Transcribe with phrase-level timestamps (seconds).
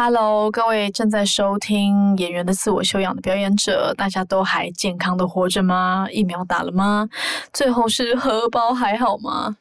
[0.00, 6.06] Hello，各位正在收听演员的自我修养的表演者，大家都还健康的活着吗？
[6.12, 7.08] 疫苗打了吗？
[7.52, 9.56] 最后是荷包还好吗？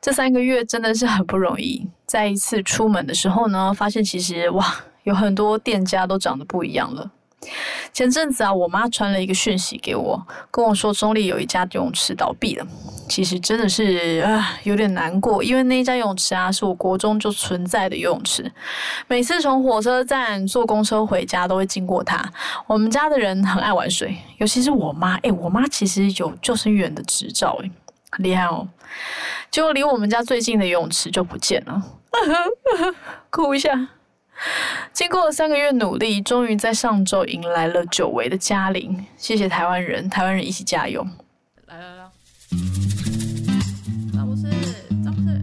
[0.00, 1.88] 这三个月真的是很不容易。
[2.06, 4.66] 在一次出门的时候呢，发现其实哇，
[5.04, 7.12] 有很多店家都长得不一样了。
[7.92, 12.66] 前阵子啊，我妈传了一个讯息给我，跟我说中立有一家游泳池倒闭了。
[13.08, 18.52] 其实真的是啊，有点难过，因为那家泳池啊，是我国中就存在的游泳池，
[19.06, 22.22] 每次从火车站坐公车回家都会经过它。
[22.66, 25.16] 我们家的人很爱玩水，尤其是我妈。
[25.18, 27.70] 诶，我妈其实有救生员的执照，诶，
[28.10, 28.68] 很厉害哦。
[29.50, 31.82] 结果离我们家最近的游泳池就不见了，
[33.30, 33.88] 哭一下。
[34.92, 39.04] 经过了三个月努力，终于在上周迎来了久违的嘉玲。
[39.16, 41.06] 谢谢台湾人，台湾人一起加油！
[41.66, 42.04] 来来来，
[44.12, 44.44] 张博士，
[45.04, 45.42] 张博士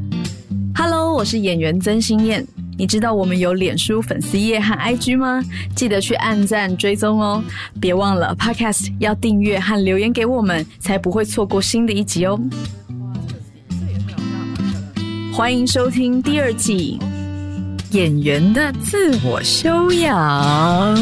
[0.75, 2.45] ，Hello，我是演员曾心燕。
[2.77, 5.41] 你知道我们有脸书粉丝页和 IG 吗？
[5.75, 7.41] 记得去按赞追踪哦！
[7.79, 12.37] 别忘了 Podcast 要订阅和留言给我们，才不会错过新的一集哦。
[15.31, 16.99] 欢迎收听第二季。
[17.95, 20.97] 演员的自我修养，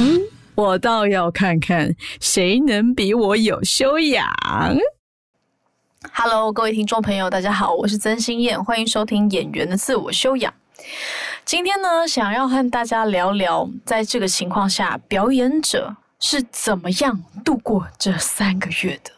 [0.54, 1.92] 我倒要看看
[2.22, 4.32] 谁能比我有修养。
[6.12, 10.54] Hello，各位听众朋友，大家好，我是曾心燕，欢迎收听《演员的自我修养》。
[11.44, 19.10] 今天呢，想要和大家聊聊，在这个情况下，表演者是怎么样度过这三个月的。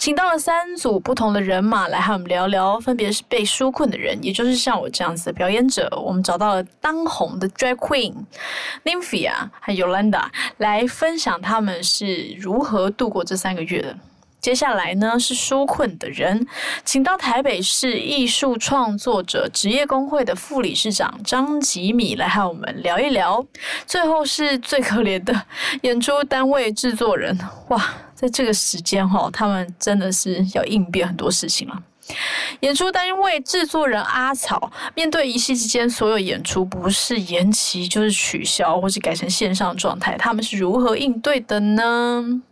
[0.00, 5.86] 请到了三组不同的人马来和我们聊聊，分别是被纾困的人，也就是像我这样子的表演者。
[6.02, 8.14] 我们找到了当红的 drag queen
[8.82, 10.24] Nymphia 和 Yolanda
[10.56, 13.94] 来分享他们是如何度过这三个月的。
[14.40, 16.46] 接下来呢是纾困的人，
[16.82, 23.44] 请到台北市艺术创作者职业工会的副理事长张吉米来和我们聊一聊。
[23.84, 25.42] 最后是最可怜的
[25.82, 27.84] 演出单位制作人，哇！
[28.20, 31.82] 在这个时间哈，他们真的是要应变很多事情了。
[32.60, 42.42] 演出单位制作人阿草，面对一夕之间所有演出不是延期就是取消，或是改成线上状态，他们是如何应对的呢？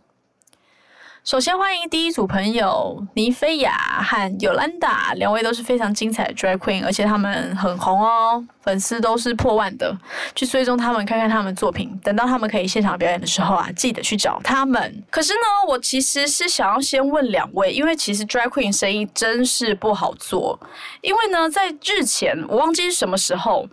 [1.25, 9.95] 首先欢迎第一组朋友尼菲亚和尤兰达，两位都是非常精彩的 drag queen，而且他们很红哦，粉丝都是破万的。
[10.33, 11.95] 去追踪他们，看看他们作品。
[12.01, 15.03] 等到他们可以现场表演的时候啊，记得去找他们。
[15.11, 20.57] 可是呢，我其实是想要先问两位，因为其实 drag queen 生意真是不好做。
[21.01, 23.67] 因为呢，在日前我忘记是什么时候，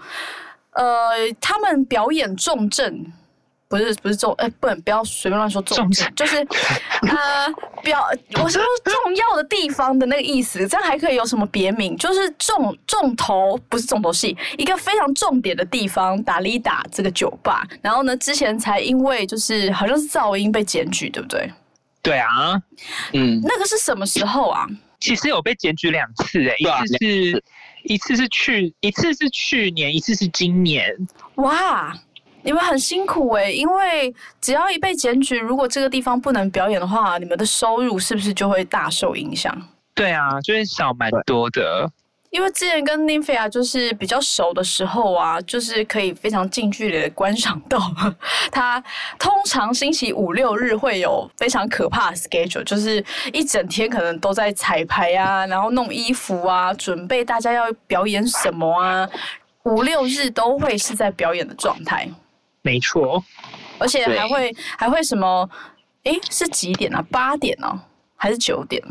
[0.72, 0.84] 呃，
[1.40, 3.06] 他们表演重症。
[3.68, 6.36] 不是不是重哎，不能不要随便乱说重症，就是
[7.08, 8.06] 呃表
[8.42, 11.96] 我是说重要的地方的那个意思，这样还可以有什么别名？
[11.96, 17.66] 就是重重头不是重头戏，一个非常重点的地方，达利达这个酒吧。
[17.82, 21.52] 然后呢，之前才因为就是好像是噪音被检举，对不对？
[22.02, 22.62] 对啊，
[23.12, 24.64] 嗯，那个是什么时候啊？
[25.00, 27.44] 其实有被检举两次哎，一次是
[27.82, 30.90] 一次是去一次是去年，一次是今年。
[31.34, 31.92] 哇！
[32.46, 39.52] 你们很辛苦哎，因为只要一被检举，如果这个地方不能表演的话，你们的收入是不是就会大受影响？
[39.96, 41.90] 对啊，就会少蛮多的。
[42.30, 47.80] 因为之前跟 Nymphia 就是比较熟的时候啊，就是可以非常近距离的观赏到
[48.52, 48.80] 他。
[49.18, 59.08] 通常星期五六日会有非常可怕的 schedule，就是一整天可能都在彩排啊，然后弄衣服啊，准备大家要表演什么啊，
[59.64, 62.08] 五六日都会是在表演的状态。
[62.66, 63.24] 没错，
[63.78, 65.48] 而且还会还会什么？
[66.02, 67.00] 哎，是几点啊？
[67.12, 67.80] 八点呢？
[68.16, 68.82] 还是九点？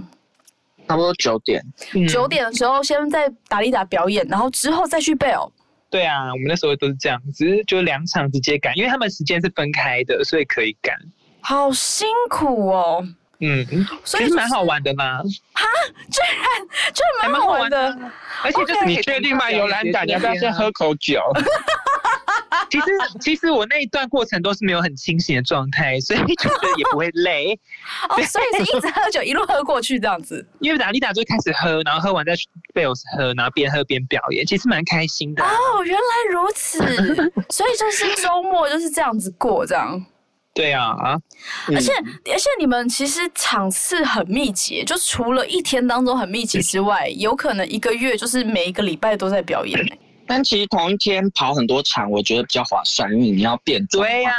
[0.87, 1.61] 差不多九点。
[2.07, 5.51] 九点的时候先在达利达表演，然后之后再去背哦。
[5.89, 10.95] 对啊，我们那时候都是这样子，就两场直接赶，因为他们时间是分开的，所以可以赶。
[11.41, 13.05] 好辛苦哦。
[13.39, 13.65] 嗯，
[14.05, 15.17] 所以蛮好玩的嘛。
[15.53, 15.67] 哈，
[16.09, 16.39] 居然
[16.93, 17.97] 居然蛮好玩的，
[18.43, 19.51] 而且就是你确定吗？
[19.51, 21.21] 有蓝打，你要不要先喝口酒？
[22.69, 22.85] 其实，
[23.19, 27.59] 其实我那一段过程都是没有很清醒的状态，所以觉得也不会累。
[28.09, 30.45] 哦，所以是一直喝酒，一路喝过去这样子。
[30.59, 32.33] 因为达丽达就开始喝，然后喝完再
[32.73, 35.43] 贝尔斯喝，然后边喝边表演，其实蛮开心的。
[35.43, 36.79] 哦，原来如此，
[37.49, 40.05] 所以就是周末就是这样子过，这样。
[40.53, 40.95] 对啊，
[41.67, 41.91] 而且
[42.31, 49.77] 而且你们其实场次很密集，就除了一天当中很密集之外，有可能一个月就是每一个礼拜都在表演。
[50.27, 54.03] 但其实同一天跑很多场，我觉得比较划算，因为你要变装。
[54.03, 54.31] 对呀，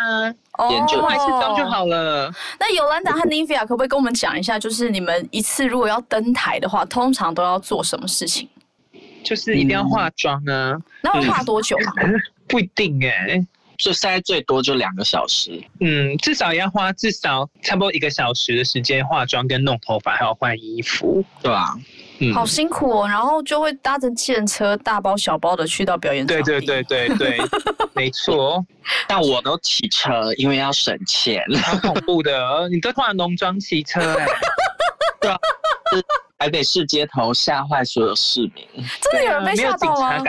[0.70, 2.32] 研究一次装就好了。
[2.58, 8.48] 那尤兰达和妮菲亚可不可以跟我们讲一下，就是你们一次如果要登台的话，通常都要做什么事情？
[9.22, 10.76] 就是一定要化妆啊。
[11.02, 11.92] 那要化多久啊？
[12.48, 13.46] 不一定哎。
[13.78, 15.62] 就塞最多就两个小时。
[15.80, 21.76] 嗯，至少要花至少差不多一个小时的时间化妆跟弄头发，还要换衣服，对吧？
[22.18, 23.08] 嗯，好辛苦哦。
[23.08, 27.38] 然后就会搭着计程车，大包小包的去到表演场对对对对对，
[27.94, 28.64] 没错。
[29.06, 31.42] 但我都骑车，因为要省钱。
[31.62, 34.26] 好恐怖的，你都化浓妆骑车哎。
[35.20, 35.38] 对啊，
[36.38, 38.66] 台北市街头吓坏所有市民。
[39.00, 40.22] 真的有人被吓到吗？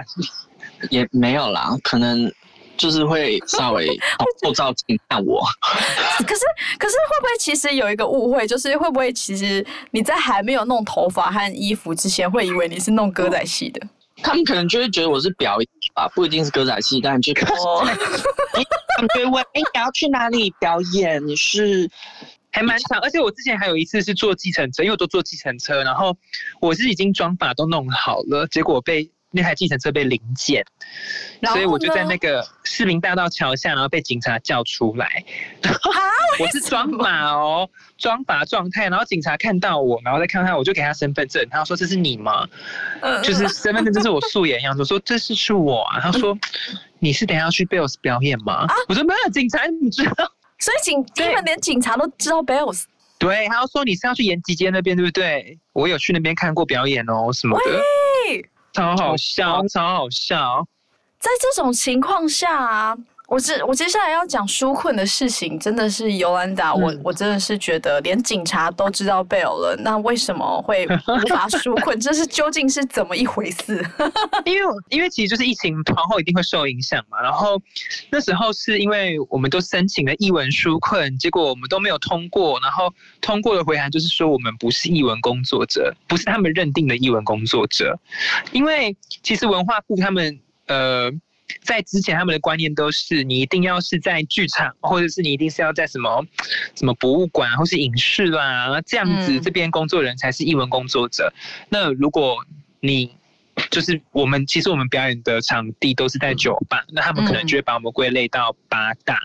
[0.90, 2.32] 也没有啦，可能
[2.78, 3.88] 就是会稍微
[4.44, 5.44] 后照镜看我。
[6.26, 6.42] 可是，
[6.78, 13.82] 可是会不会其实有一个误会，就是会不会其实你在还没有弄头发和衣服之前，会以为你是弄歌仔戏的？
[14.24, 21.26] 他们可能就会觉得我是表演吧，不一定是歌仔戏，但就哦，他们就会问：哎，你要去哪里表演？
[21.28, 21.90] 你是？
[22.50, 26.18] 还蛮长，而且我之前还有一次是坐计程车，因为我都坐计程车，然后
[26.60, 30.64] 我是已经妆发都弄好了，结果被那台计程车被临检，
[31.52, 35.24] 所以我就在那个市民大道桥下，然后被警察叫出来。
[36.40, 42.48] 我是装发哦，装发状态，然后警察看到我，然后再看看我就给他身份证，他说这是你吗？
[43.24, 44.82] 就是身份证，这是我素颜样子。
[44.82, 46.00] 我说这是是我啊。
[46.00, 46.38] 他说
[47.00, 48.66] 你是等下要去 Bells 表演吗？
[48.88, 50.14] 我说没有，警察你知道。
[50.60, 52.86] 所以警，你们连警察都知道 Bells。
[53.20, 55.58] 对，他要说你是要去延吉街那边，对不对？
[55.74, 57.82] 我有去那边看过表演哦，什么的，
[58.78, 60.64] 超好笑，超好笑。
[61.20, 62.96] 在这种情况下。
[63.28, 72.00] 我接我接下来要讲纾困的事情，真的是尤兰达，我我真的是觉得连警察都知道贝尔了，那为什么会无法 纾困？
[72.00, 73.86] 这是究竟是怎么一回事？
[74.46, 77.62] 因为因为其实就是疫情皇后一定会受影响嘛，然后
[78.10, 88.00] 那时候是因为我们都申请了译文纾困，结果我们都没有通过，然后通过的回函就是说我们不是译文工作者，不是他们认定的译文工作者，
[88.54, 91.12] 因为其实文化部他们呃。
[91.62, 96.26] 在之前，他们的观念都是你一定要是在剧场，或者是你一定是要在什么
[96.76, 101.34] 什么博物馆或是影视啦，这样子这边工作人才是艺文工作者。
[101.70, 102.38] 那如果
[102.80, 103.16] 你
[103.72, 109.20] 就是我们，其实我们表演的场地都是在酒吧，那他们可能就会把我们归类到八大。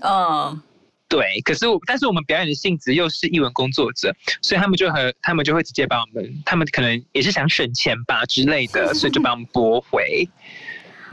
[0.00, 0.62] 嗯，
[1.08, 1.40] 对。
[1.44, 10.28] 可是我，但是我们表演的性质又是艺文工作者，所以他们就和他们就会直接把我们，他们可能也是想省钱吧之类的，所以就把我们驳回。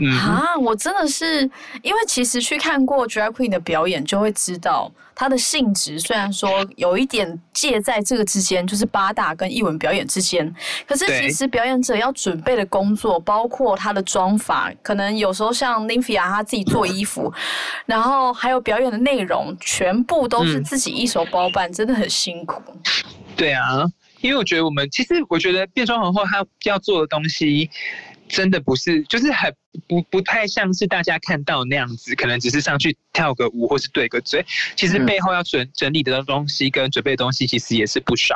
[0.10, 1.42] 啊，我真的是
[1.84, 6.00] 因为其实去看过 Drag Queen 的表演，就会知道它的性质。
[6.00, 10.52] 虽然说有一点介在这个之间，就是八大跟艺文表演之间，
[10.88, 17.32] 可是其实表演者要准备的工作，包括他的妆法，可能有时候像 n y m p h i a 他自己做衣服，
[17.86, 22.60] 然后还有表演的内容，全部都是自己一手包办，真的很辛苦。
[23.36, 23.86] 对啊，
[24.22, 27.70] 因为我觉得我们其实我觉得变装皇后她要做的东西。
[28.32, 29.54] 真的不是，就是很
[29.88, 34.44] 不不太像是大家看到那样子，可能只是上去跳个舞或是对个嘴，
[34.76, 38.36] 其实背后要整整理的东西跟准备的东西其实也是不少。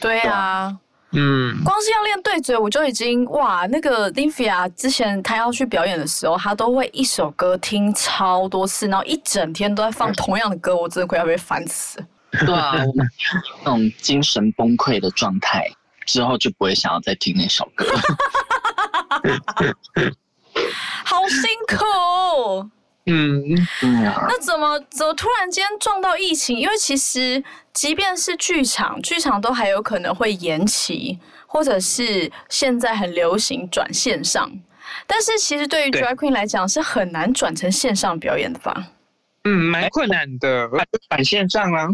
[0.00, 0.74] 对啊，
[1.12, 11.98] 嗯，光是要练对嘴，我就已经哇，那个 l y m p h i a 之前他要去表演的时候，他都会一首歌听超多次，然后一整天都在放同样的歌，我真的快要被烦死。
[12.46, 12.74] 对啊，
[13.64, 15.68] 那种精神崩溃的状态
[16.04, 17.86] 之后就不会想要再听那首歌。
[21.04, 22.70] 好辛苦，
[23.06, 23.42] 嗯，
[24.28, 26.58] 那怎么怎么突然间撞到疫情？
[26.58, 27.42] 因为其实
[27.72, 34.50] 即便是剧场，剧场都还有可能会延期，或者是现在很流行转线上。
[35.06, 38.86] 但是其实对于 Drag Queen 来讲，是很难转成线上表演的吧？
[39.44, 40.68] 嗯，蛮困难的，
[41.08, 41.88] 转线上啊！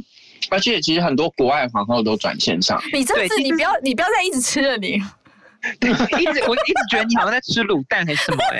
[0.50, 2.80] 而且其实很多国外皇后都转线上。
[2.92, 5.02] 你这次你不要你不要再一直吃了你。
[5.78, 5.90] 对，
[6.20, 8.58] 一直我一直觉得你好像在吃卤蛋还是什么哎，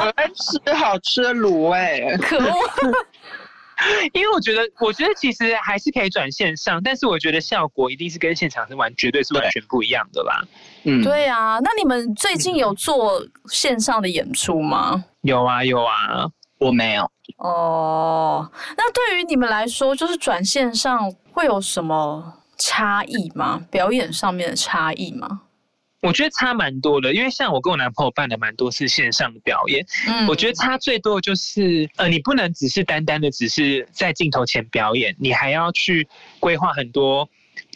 [0.06, 2.54] 我在吃好吃的卤哎，可恶！
[4.12, 10.44] 因为我觉得，我觉得其实还是可以转线上，但是我觉得效果一定是跟现场是完绝对是完全不一样的啦。
[10.84, 15.02] 嗯，对啊，那你们最近有做线上的演出吗？
[15.22, 16.28] 有啊，有啊，
[16.58, 17.10] 我没有。
[17.38, 23.62] 哦，那对于你们来说，就是转线上会有什么差异吗？
[23.70, 25.40] 表演上面的差异吗？
[26.00, 37.28] 我觉得差蛮多的，因为像我跟我男朋友办的蛮多次线上的表演，嗯，我觉得差最多的就是，呃，你不能只是单单的只是在镜头前表演，你还要去规划很多。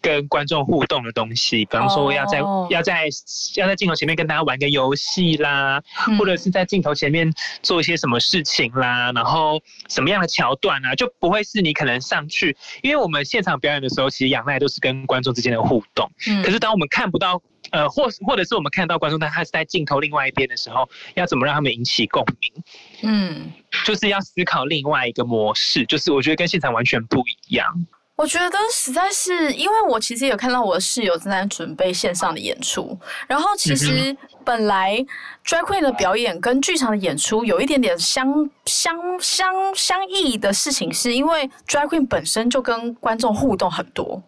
[0.05, 3.09] 跟观众互动的东西，比方说要在要在
[3.57, 5.83] 要在镜头前面跟大家玩个游戏啦，
[6.19, 7.33] 或者是在镜头前面
[7.63, 16.11] 做一些什么事情啦，然后什么样的桥段啊，就不会是你可能上去，因为我们现场表演的时候，其实仰赖都是跟观众之间的互动。
[16.29, 16.43] 嗯。
[16.43, 22.63] 可是当我们看不到，呃，或或者是我们看到观众，但他是在镜头另外一边的时候，要怎么让他们引起共鸣？
[23.03, 23.53] 嗯。
[23.87, 27.87] 就是要思考另外一个模式，就是我觉得跟现场完全不一样。
[28.17, 35.05] 我觉得实在是，因为我其实有看到我的室友正在准备线上的演出，然后其实本来
[35.45, 44.23] drag queen 的表演跟剧场的演出有一点点相相相相异的事情，是因为 drag queen 本身就跟观众互动很多。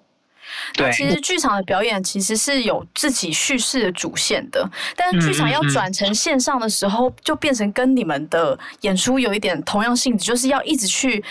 [0.77, 11.23] 那对其实剧场的表演其实是有自己叙事的主线的，但是剧场要转成线上的时候，就变成跟你们的演出有一点同样性质，就是要一直去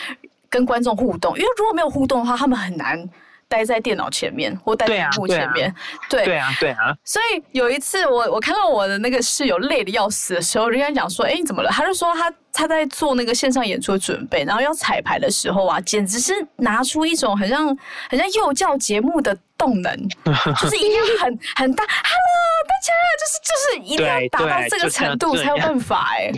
[0.55, 2.97] 跟观众互动，因为如果没有互动的话，他们很难
[3.45, 5.75] 待在电脑前面或待在屏幕前面。
[6.09, 17.67] 对对啊，对啊，所以有一次我我看到我的那个室友累的要死的时候，我就跟他讲说：“哎、你怎么了？”他就说他他在做那个线上演出的准备，然后要彩排的时候啊，简直是拿出一种很像
[18.09, 19.93] 很像幼教节目的动能，
[20.61, 26.31] 就是一定要很很大，Hello 大家，就是就是一定要对达到这个程度才有办法哎、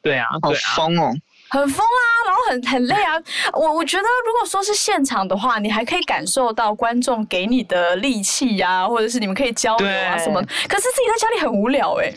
[0.00, 1.12] 对啊，好疯哦！
[1.50, 3.14] 很疯啊，然后很很累啊。
[3.52, 10.40] 我我觉得，如果说是现场的话，你还可以感受到观众给你的力气呀、或者是你们可以交流啊什么。
[10.42, 12.10] 可是自己在家里很无聊哎、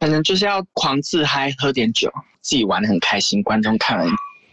[0.00, 2.08] 可能就是要狂自嗨，喝点酒，
[2.40, 4.04] 自己玩的很开心，观众看了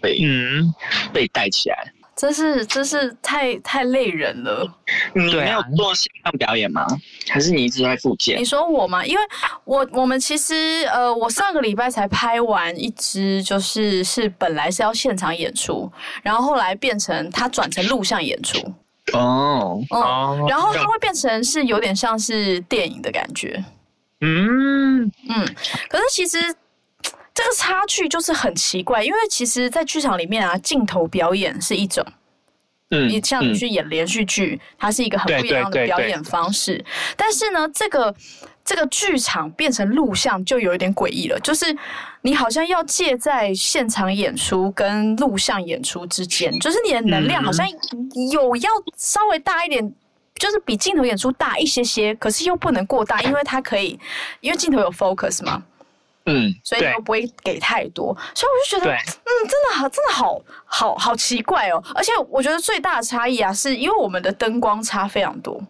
[0.02, 0.74] 被嗯，
[1.14, 1.94] 被带起来。
[2.16, 4.72] 真是真是太太累人了。
[5.14, 6.86] 你没有做线上表演吗？
[7.28, 8.46] 还是你一直在复健你？
[8.46, 9.06] 说我吗？
[9.06, 9.22] 因为
[9.66, 15.92] 我我们其实呃，我上个礼拜才拍完一支，就是是本来是要现场演出，
[16.22, 18.60] 然后后来变成它转成录像演出。
[19.14, 23.64] 哦，嗯，哦，然后它会变成是有点像是电影的感觉。
[24.22, 25.56] 嗯，嗯，
[25.90, 26.38] 可是其实
[27.34, 32.06] 这个差距就是很奇怪，因为其实，在剧场里面啊，镜头表演是一种，
[32.92, 36.84] 嗯你像你去演连续剧，它是一个很不一样的表演方式。
[37.18, 38.14] 但是呢，这个
[38.64, 41.76] 这个剧场变成录像就有一点诡异了，就是
[42.22, 47.68] 你好像要借在现场演出跟录像演出之间，就是你的能量嗯好像
[48.32, 49.94] 有要稍微大一点。
[50.36, 53.98] 就是比镜头演出大一些些，可是又不能过大，因为它可以，
[54.42, 55.64] 因为镜头有 focus 嘛，
[56.26, 61.84] 嗯，所以又不会给太多，所以我就觉得，嗯，真的好，真的好好好奇怪哦。
[61.94, 65.62] 而且我觉得最大的差异啊，是因为我们的灯光差非常多。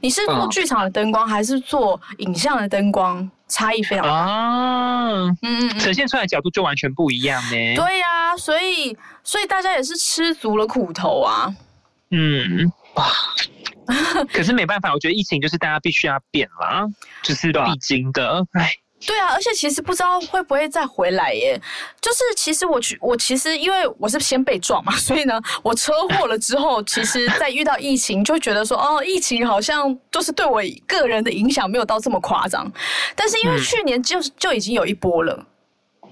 [0.00, 3.30] 你是做嗯剧场的灯光，还是做影像的灯光？
[3.48, 4.12] 差异非常大。
[4.12, 7.74] 啊，嗯嗯嗯，呈现出来的角度就完全不一样呢。
[7.74, 11.54] 对呀、所以所以大家也是吃足了苦头啊。
[12.10, 13.06] 嗯，哇。
[14.34, 16.86] 可是没办法，我觉得疫情就是大家必须要变啦，
[17.22, 18.46] 就是必经的。
[18.52, 18.70] 哎，
[19.06, 21.60] 对啊，而且其实不知道会不会再回来耶。
[22.00, 32.70] 就是其实我去，我其实因为我是先被撞嘛，所以呢，我车祸了之后，其实在遇到疫情，就会觉得说，哦，疫情好像就是对我个人的影响没有到这么夸张。
[33.14, 35.46] 但是因为嗯去年就就已经有一波了。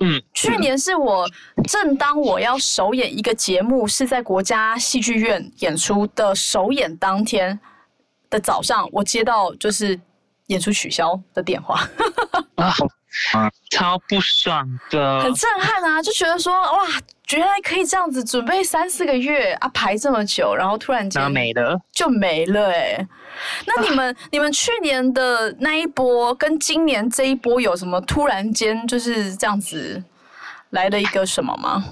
[0.00, 1.26] 嗯，去年是我
[1.66, 7.58] 正当我要首演一个节目，是在国家戏剧院演出的首演当天
[8.28, 9.98] 的早上，我接到就是
[10.46, 11.80] 演出取消的电话。
[12.56, 12.74] 啊，
[13.70, 15.32] 超不爽的很。
[15.34, 16.86] 震撼啊，就觉得说哇，
[17.30, 23.06] 原来可以这样子准备三四个月啊，排这么久，然后突然间没了，就没了哎、
[23.66, 30.02] 那你们、你们去年的那一波跟今年这一波有什么突然间就是这样子
[30.70, 31.84] 来了一个什么吗？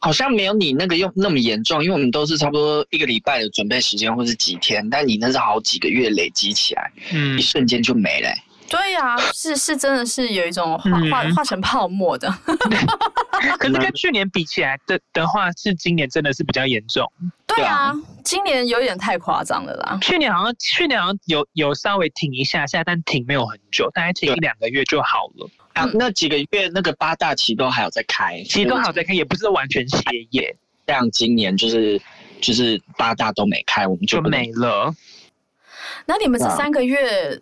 [0.00, 12.32] 好像没有你那个用那么严重，因为我们都是差不多一个礼拜的准备时间或是几天，但你那是好几个月累积起来，嗯一，瞬间就没了、欸对呀、是是真的是有一种化化嗯化成泡沫的。
[13.58, 17.04] 可是跟去年比起来的的话，是今年真的是比较严重。
[17.48, 17.92] 对啊，
[18.22, 19.98] 今年有点太夸张了啦。
[20.00, 25.50] 去年好像去年好像有有稍微停一下下，但停没有很久，大概停一两个月就好了。
[25.94, 30.54] 那几个月那个八大旗都还有在开，其实都好在开，也不是完全歇业
[30.86, 32.00] 像今年就是
[32.40, 34.94] 就是八大都没开，我们就就没了。
[36.06, 37.40] 那你们这三个月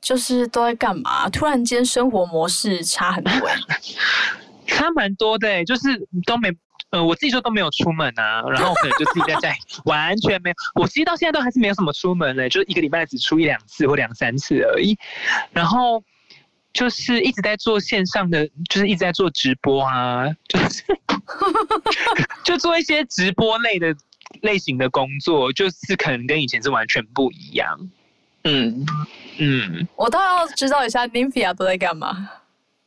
[0.00, 1.28] 就是都在干嘛？
[1.28, 3.56] 突然间生活模式差很多哎、
[4.66, 6.50] 差蛮多的、欸，就是都没。
[6.90, 10.54] 呃，我自己说都没有出门啊，然后可能就自己在家里，完全没有。
[10.74, 14.98] 我其实到现在都还是没有什么出门的、就是一个礼拜只出一两次或两三次而已。
[15.52, 16.02] 然后
[16.72, 20.82] 就是一直在做线上的，就是一直在做直播啊，就是
[22.44, 23.94] 就做一些直播类的
[24.42, 27.90] 类型的工作，就是可能跟以前是完全不一样。
[28.44, 28.86] 嗯，
[29.38, 32.30] 嗯，我倒要知道一下 Nymphia 都在干嘛。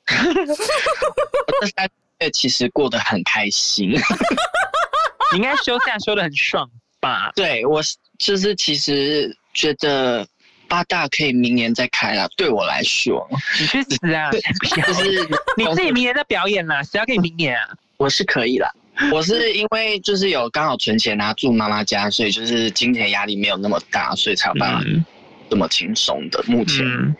[0.05, 3.91] 这三个月其实过得很开心。
[3.91, 7.31] 你 应该休假休得很爽吧？
[7.35, 10.27] 对我是就是其实觉得
[10.73, 14.31] 八大可以明年再开了，对我来说，你去死啊！
[14.31, 15.19] 就是
[15.55, 17.61] 你自己明年再表演啦，谁要给你明年啊？
[17.97, 18.67] 我是可以啦。
[19.11, 25.05] 我是因为就是有刚好存钱啊，住妈妈家，所以就是金钱压力没有那么大，所以才有办法嗯
[25.47, 26.43] 这么轻松的。
[26.47, 27.15] 目前，嗯，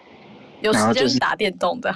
[0.64, 1.96] 就是时间打电动的，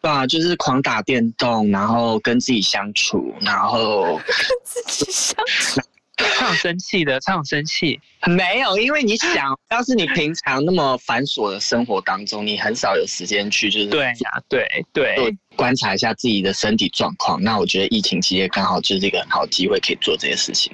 [0.00, 4.20] 对啊，就是狂打电动，然后跟自己相处，然后
[4.62, 5.36] 自己想
[5.74, 5.82] 他
[6.22, 8.00] 很生气的，他很生气。
[8.26, 17.42] 没有，因为你想，要是你平常那么繁琐的生活当中，你很少有时间去就是对呀，对对观察一下自己的身体状况。
[17.42, 20.72] 那我觉得疫情期间刚好就是一个很好的机会，可以做这些事情。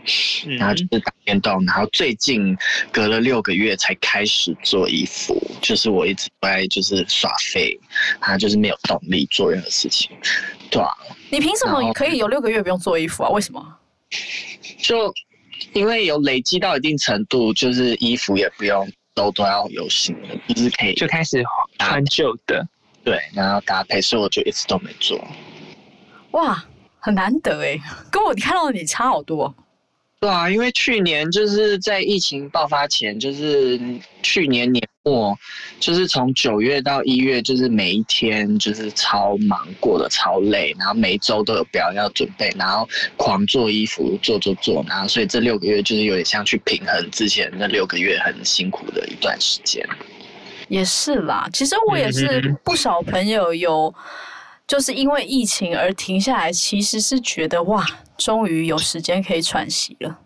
[0.59, 2.57] 然后就嗯是打电动，然后最近
[2.93, 7.78] 隔了六个月才开始做衣服，就是我一直都在就是耍废，
[8.21, 10.11] 然后就是没有动力做任何事情，
[10.71, 10.90] 对啊，
[11.31, 13.31] 你凭什么可以有六个月不用做衣服啊？
[13.31, 13.76] 为什么？
[14.78, 15.12] 就
[15.73, 21.43] 因为有累积到一定程度，就是衣服也不用都都要有新的，就是可以就开始
[21.79, 22.67] 穿旧的。
[23.05, 25.19] 对，然后搭配，所以我就一直都没做。
[26.33, 26.62] 哇，
[26.99, 27.79] 很难得哎，
[28.11, 29.55] 跟我看到的你差好多。
[30.21, 33.81] 对啊，因为去年就是在疫情爆发前，就是
[34.23, 35.38] 去年年末，
[35.81, 42.87] 就是从九月到一月，就是每一天就是超忙，过得超累，然后每一周都有表要准备，然后
[43.17, 49.88] 狂做衣服，做做做，然后所以这六个月就是有点像去平衡之前那六个月很辛苦的一段时间。
[50.69, 53.95] 也是啦，其实我也嗯是不少朋友有，
[54.67, 57.83] 就是因为疫情而停下来，其实是觉得哇，
[58.19, 60.19] 终于有时间可以喘息了，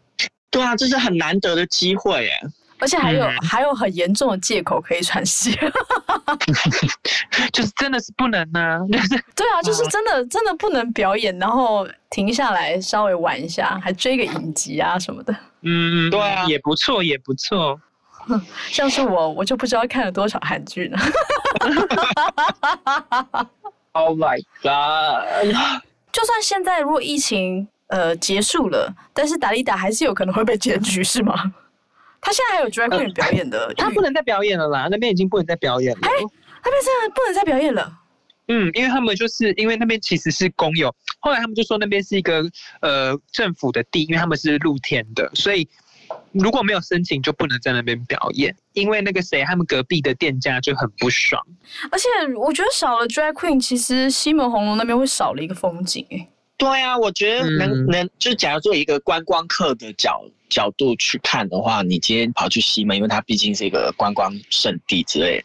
[0.51, 2.33] 对啊，这是很难得的机会耶。
[2.83, 5.57] 而且还有、嗯还有很严重的借口可以喘息。
[7.53, 15.35] 就是真的是不能呢、就是对啊，就是真的真的不能表演，然后停下来稍微玩一下，还追个影集啊什么的。
[15.61, 17.81] 嗯，对啊也不错，也不错。
[18.69, 20.99] 像是我，我就不知道看了多少韩剧呢。
[23.93, 25.55] Oh my god！
[26.13, 31.53] 就算现在如果疫情呃结束了，但是达利达还是有可能会被检举，是吗？
[32.23, 36.09] 他现在还有 drag queen 表演的，他不能再表演了啦，那边已经不能再表演了哎。
[36.63, 37.99] 他变成不能再表演了。
[38.49, 42.45] 嗯，因为他们就是因为那边其实是公有，后来他们就说那边是一个
[42.81, 45.69] 呃政府的地，因为他们是露天的，所以
[46.31, 48.55] 如果没有申请就不能在那边表演。
[48.75, 51.45] 因为那个谁，他们隔壁的店家就很不爽。
[51.91, 56.29] 而且我觉得少了 drag queen，其实西门红楼那边会少了一个风景哎。
[56.63, 65.43] 对啊，我觉得能、嗯能，就假如做一个观光客的角角度去看的话，你今天跑去西门，因为它毕竟是一个观光圣地之类，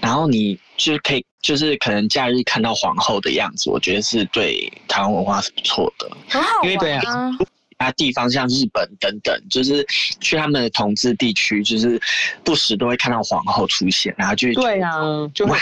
[0.00, 6.10] 然后你就是可以就是可能假日看到皇后的样子，我觉得是对台湾文化是不错的。
[6.28, 7.30] 很好因为玩啊！
[7.38, 9.86] 其他地方像日本等等，就是
[10.20, 12.00] 去他们的统治地区，就是
[12.42, 14.98] 不时都会看到皇后出现，然后就对啊，
[15.32, 15.56] 就哇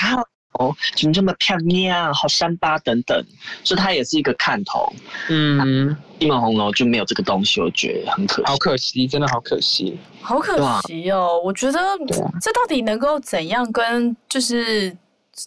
[0.59, 3.25] 哦，怎么这么漂亮，好三八等等，
[3.65, 4.93] 所以它也是一个看头。
[5.29, 8.47] 嗯，西门红楼就没有这个东西，我觉得很可惜。
[8.47, 9.99] 好可惜，真的好可惜。
[10.21, 14.97] 好可惜哦，我觉得对啊这到底能够怎样跟就是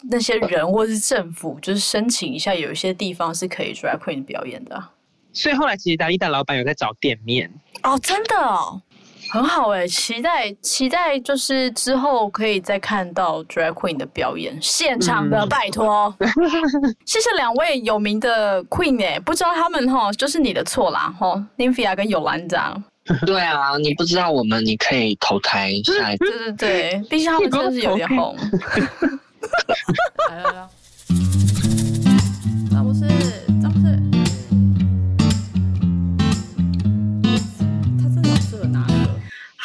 [0.10, 4.92] 那些人或是政府，就是申请一下，有一些地方是可以 drag queen 表演的啊
[5.32, 7.52] 所以后来其实达利达老板有在找店面，
[7.84, 8.82] 哦，真的哦，
[9.32, 15.50] 很好哎，期待期待就是之后可以再看到 drag queen 的表演，现场的，嗯。
[15.50, 16.14] 拜托，
[17.06, 22.82] 谢谢两位有名的 queen 哎，不知道他们哈，就是你的错啦哈，Nymphia 跟有兰长，
[23.26, 26.26] 对啊，你不知道我们，你可以投胎下一次。
[26.26, 28.36] 对对对，毕竟他们真的是有点红。
[30.30, 30.68] 来来来，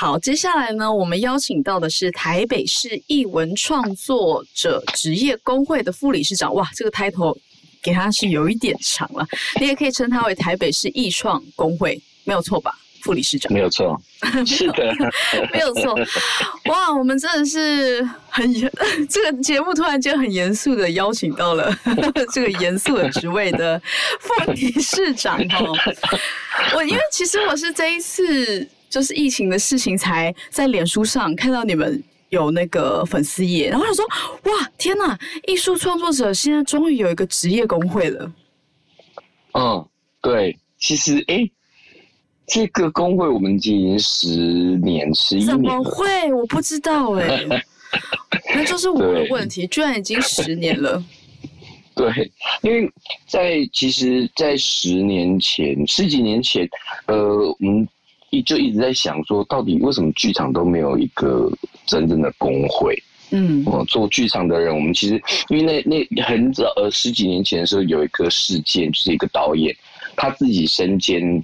[0.05, 6.55] 好，接下来呢，我们邀请到的是台北市艺文创作者职业工会的副理事长。
[6.55, 7.35] 哇，这个 title
[7.83, 9.27] 给他是有一点长了，
[9.59, 12.71] 你也可以称他为台北市艺创工会，没有错吧？
[13.01, 13.51] 副理事长。
[13.51, 13.99] 没有错，
[14.47, 14.95] 是的，
[15.51, 15.99] 没有错，
[16.67, 18.71] 哇，我们真的是很严，
[19.09, 21.75] 这个节目突然间很严肃的邀请到了
[22.31, 23.81] 这个严肃的职位的
[24.21, 25.75] 副理事长哦。
[26.75, 32.01] 我因为其实我是这一次就是疫情的事情，才在脸书上看到你们。
[32.31, 34.05] 有那个粉丝页，然后我想说，
[34.51, 35.17] 哇，天呐！
[35.47, 38.33] 艺术创作者现在终于有一个职业工会了。
[39.53, 39.87] 嗯，
[40.21, 41.49] 对，其实诶，
[42.45, 44.29] 这个工会我们经营十
[44.83, 46.33] 年、十一怎年怎，么会？
[46.33, 47.47] 我不知道 哎、
[48.53, 51.01] 那就是我的问题，居然已经十年了。
[51.95, 52.91] 对，因为
[53.29, 56.69] 在其实，在十年前、十几年前，
[57.07, 57.87] 呃，我们
[58.35, 61.51] 一就一直在想说，到底为什么剧场都没有一个
[61.87, 63.01] 真正的工会？
[63.31, 69.75] 嗯哦，做剧场的人，我们其实因为那那很早呃十几年前的时候有一个事件，就是一个导演，
[70.15, 71.43] 他自己身兼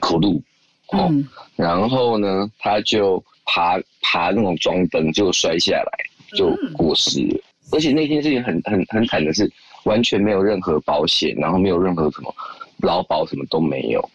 [0.00, 0.42] 口录，
[0.88, 5.92] 哦，嗯，然后呢，他就爬爬那种装灯，就摔下来，
[6.36, 7.40] 就过世了。
[7.70, 9.50] 而且那件事情很很很惨的是，
[9.84, 12.34] 完全没有任何保险，然后没有任何什么
[12.82, 14.10] 劳保，什么都没有。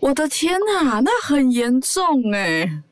[0.00, 2.82] 我的天哪，那很严重哎。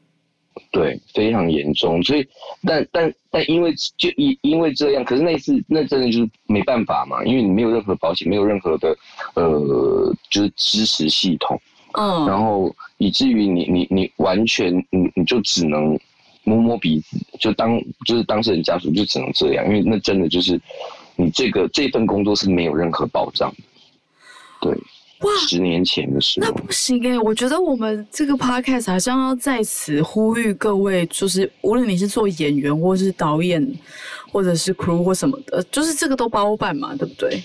[0.73, 2.03] 对，非常严重。
[2.03, 2.27] 所以，
[2.67, 8.97] 但但但因为就因因为这样，可是那次那真的就是没办法嘛，因为你没有任何保险，没有任何的
[9.35, 11.61] 呃，就是支持系统。
[11.93, 15.99] 嗯，然后以至于你你你完全你你就只能
[16.45, 20.61] 摸摸鼻子，就当就是当事人家属就只能这样，因为那真的就是
[21.15, 23.57] 你这个这份工作是没有任何保障的。
[24.61, 24.77] 对，
[25.21, 33.67] 哇，十年前的时候，那不行哎、我觉得我们这个 podcast 好像要在此呼吁各位，就是无论你是做演员，或是导演，
[34.31, 37.43] 或者是 crew 或什么的，就是这个都包办嘛，对不对？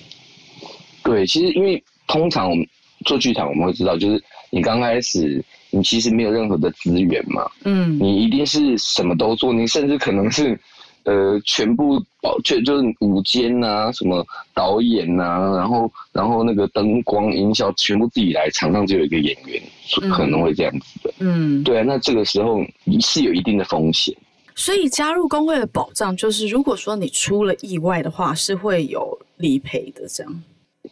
[1.03, 2.67] 对，其实因为通常我们
[3.05, 7.97] 做剧场，我们会知道，就是你刚开始你其实没有任何的资源嘛，嗯。
[7.97, 10.59] 你一定是什么都做，你甚至可能是
[11.05, 19.61] 呃全部保全就是舞监呐、什么导演呐、然后然后那个灯光音效全部自己来，场上只有一个演员，
[20.01, 21.13] 嗯可能会这样子的。
[21.19, 22.61] 嗯，对啊，那这个时候
[22.99, 24.15] 是有一定的风险。
[24.53, 30.43] 所以加入工会的保障就是，如果说你出了意外的话，是会有理赔的，这样。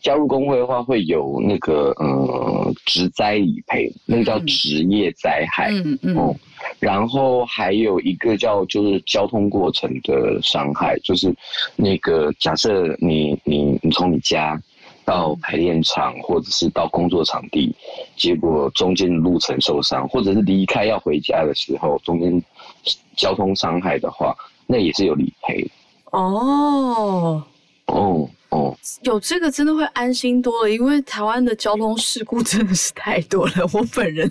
[0.02, 5.69] 加入工会的话，会有那个呃职灾理赔，那个叫嗯职业灾害。
[5.72, 6.34] 嗯嗯哦，
[6.80, 11.36] 然后还有一个叫就是交通过程的伤害，就是
[11.76, 14.62] 那个假设你你你从你家
[15.04, 17.76] 到排练场或者是到工作场地，
[18.15, 22.44] 结果中间的路程受伤，或者是离开要回家的时候中间
[23.15, 24.36] 交通伤害的话，
[24.68, 25.68] 那也是有理赔。
[26.12, 27.44] 哦，
[27.88, 33.53] 哦哦，有这个真的会安心多了，因为台湾的交通事故真的是太多了。
[33.73, 34.29] 我本人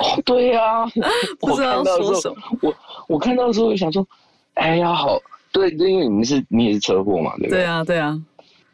[0.00, 0.86] 哦，对呀、
[1.38, 2.36] 不知道说什么。
[2.62, 2.74] 我
[3.06, 4.06] 我看到的时候，我想说，
[4.54, 5.20] 哎呀，好，
[5.52, 8.22] 对，因为你们是你也是车祸嘛，对不对对啊，对啊，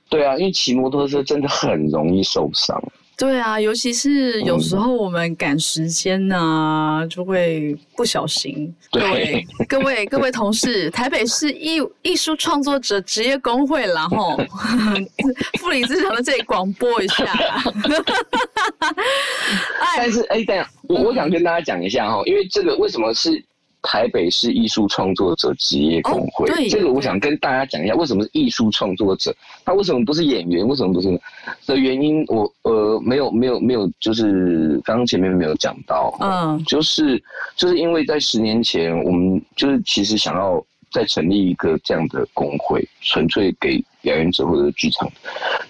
[0.08, 2.80] 对啊，因为骑摩托车真的很容易受伤。
[3.18, 8.74] 对啊，尤其是有时候我们赶时间呐、就会不小心。
[8.90, 14.36] 各对位、各位、各位同事，台北市艺艺术创作者职业工会啦，吼，
[15.58, 17.24] 妇女之场在这里广播一下。
[19.80, 23.42] 哎但，是，哎，等一下，我我想跟大家讲一下哈，因为这个为什么是
[23.88, 26.48] 台北市艺术创作者职业工会？
[26.48, 29.32] 哦对这个我想跟大家讲一下，为什么是艺术创作者？
[29.64, 30.66] 他为什么不是演员？
[30.66, 31.08] 为什么不是？
[31.66, 37.22] 的原因我，呃没有没有没有，就是刚刚前面没有讲到，嗯就是
[37.54, 45.08] 就是因为在十年前，我们就是其实想要再成立一个这样的工会，纯粹给表演者或者剧场，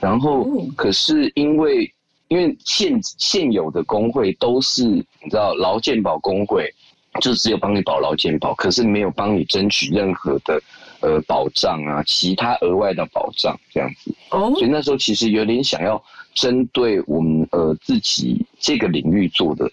[0.01, 1.91] 然后哦可是因为
[2.29, 6.73] 因为现现有的工会都是你知道劳健保工会，
[7.21, 10.61] 就只有帮你保劳健保，可是没有帮你争取任何的
[11.01, 14.15] 呃保障啊，其他额外的保障这样子。
[14.31, 16.03] 哦所以那时候其实有点想要
[16.35, 19.71] 针对我们呃自己这个领域做的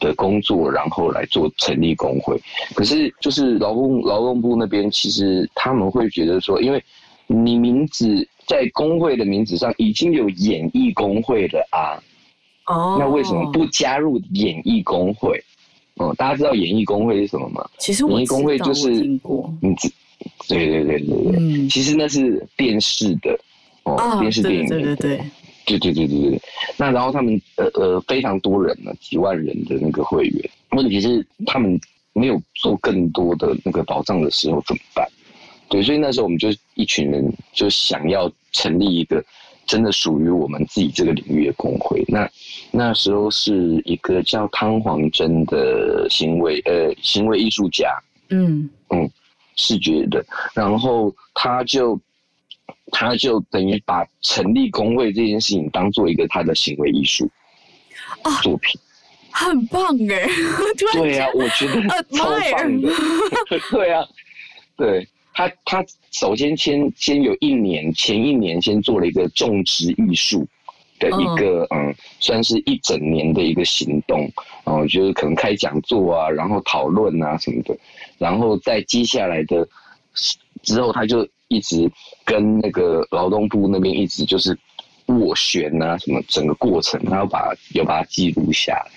[0.00, 2.40] 的工作，然后来做成立工会。
[2.74, 6.82] 可是就是劳工劳动部那边，其实他们会觉得说，因为
[7.26, 11.96] 你名字在工会的名字上已经有演艺工会了啊，
[12.66, 13.50] 哦，那为什么？
[13.52, 15.42] 不加入演艺工会？
[15.96, 17.68] 哦、大家知道演艺工会是什么吗？
[17.78, 19.90] 其实我演艺工会就是你知
[20.48, 21.68] 对对对对对，嗯。
[21.68, 23.38] 其实那是电视的
[23.84, 25.24] 哦，啊，电视电影对对，对对。
[25.64, 26.40] 对对对对，
[26.76, 31.80] 那然后他们呃呃非常多人呢，几万人的那个会员，问题是他们
[32.14, 35.08] 没有做更多的那个保障的时候怎么办？
[35.68, 39.24] 对，所以那时候我们就一群人就想要成立一个
[39.66, 42.04] 真的属于我们自己这个领域的工会。
[42.08, 42.28] 那
[42.70, 47.88] 那时候是一个叫汤黄真的行为呃行为艺术家，
[48.30, 49.10] 嗯嗯
[49.56, 51.98] 视觉的，然后他就
[52.90, 57.30] 他就等于把成立工会这件事情当做一个他的行为艺术
[58.22, 58.80] 啊作品。
[59.34, 60.28] 很棒哎，
[60.76, 61.80] 突然对啊，我觉得
[62.14, 62.90] 超棒的。
[63.70, 64.04] 对啊，
[64.76, 70.46] 对他他首先先先有一年前一年先做了一个种植艺术。
[70.98, 74.30] 的一个嗯算是一整年的一个行动，
[74.62, 77.76] 哦，就是可能开讲座啊，然后讨论啊什么的，
[78.18, 79.68] 然后在接下来的
[80.62, 81.90] 之后，他就一直
[82.24, 84.56] 跟那个劳动部那边一直就是
[85.06, 88.90] 斡旋啊，什么整个过程，他要把有把它记录下来。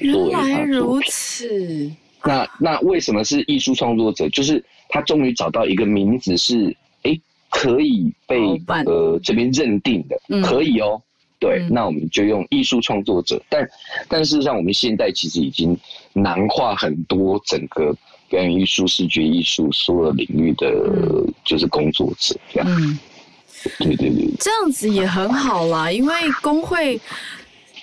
[0.00, 1.90] 原来如此，
[2.22, 4.28] 那那为什么是艺术创作者？
[4.28, 7.18] 就是他终于找到一个名字是，哎，
[7.50, 8.38] 可以被
[8.86, 10.42] 呃这边认定的，嗯。
[10.42, 11.00] 可以哦，
[11.38, 11.68] 对，嗯。
[11.70, 13.40] 那我们就用艺术创作者。
[13.48, 13.68] 但
[14.08, 15.76] 但事实上，我们现在其实已经
[16.12, 17.94] 囊括很多整个
[18.28, 21.32] 表演艺术、视觉艺术所有领域的，嗯。
[21.44, 22.68] 就是工作者这样。
[22.70, 22.98] 嗯，
[23.78, 27.00] 对对对，这样子也很好啦，因为工会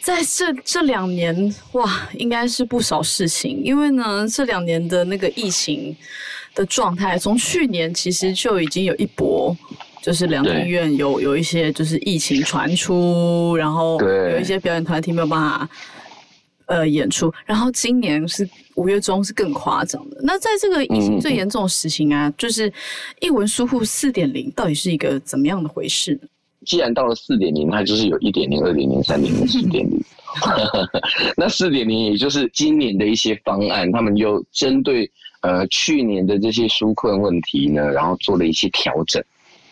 [0.02, 3.60] 在这这两年哇，应该是不少事情。
[3.64, 5.96] 因为呢，这两年的那个疫情
[6.56, 9.56] 的状态，从去年其实就已经有一波。
[10.02, 15.68] 就是两厅对院有有一些就是疫情传出，然后对有一些表演团体没有办法
[16.68, 20.18] 呃演出，然后今年是五月中是更夸张的。
[20.22, 22.72] 那在这个疫情最严重的时情啊，就是
[23.20, 26.28] 一文疏忽四点零到底是一个怎么样的回事呢？
[26.68, 30.00] 既然到了四点零，它就是有一点零、二点零、三点零、四点零。
[31.36, 35.10] 那四点零也就是今年的一些方案，他们又针对
[35.46, 39.24] 呃去年的这些纾困问题呢，然后做了一些调整。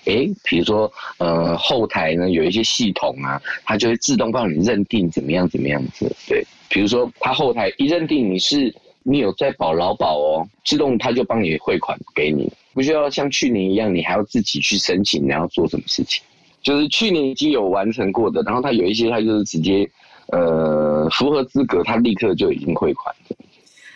[0.06, 6.14] 诶，比如说呃后台呢有一些系统啊，它就会自动帮你认定怎么样怎么样子。
[6.28, 16.22] 对，比如说它后台一认定你是你有在保劳保哦，自动它就帮你汇款给你，不需要像去年一样，你还要自己去申请，你要做什么事情。
[16.62, 19.90] 就是去年已经有完成过的，然后它有一些它就是直接
[20.34, 23.14] 呃符合资格，它立刻就已经汇款。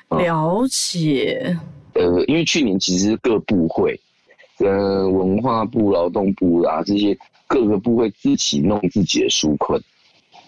[0.09, 1.57] 嗯了解，
[1.93, 3.99] 呃，因为去年其实各部会，
[4.59, 9.81] 呃，文化部、劳动部啊这些各个部会自己弄自己的纾困。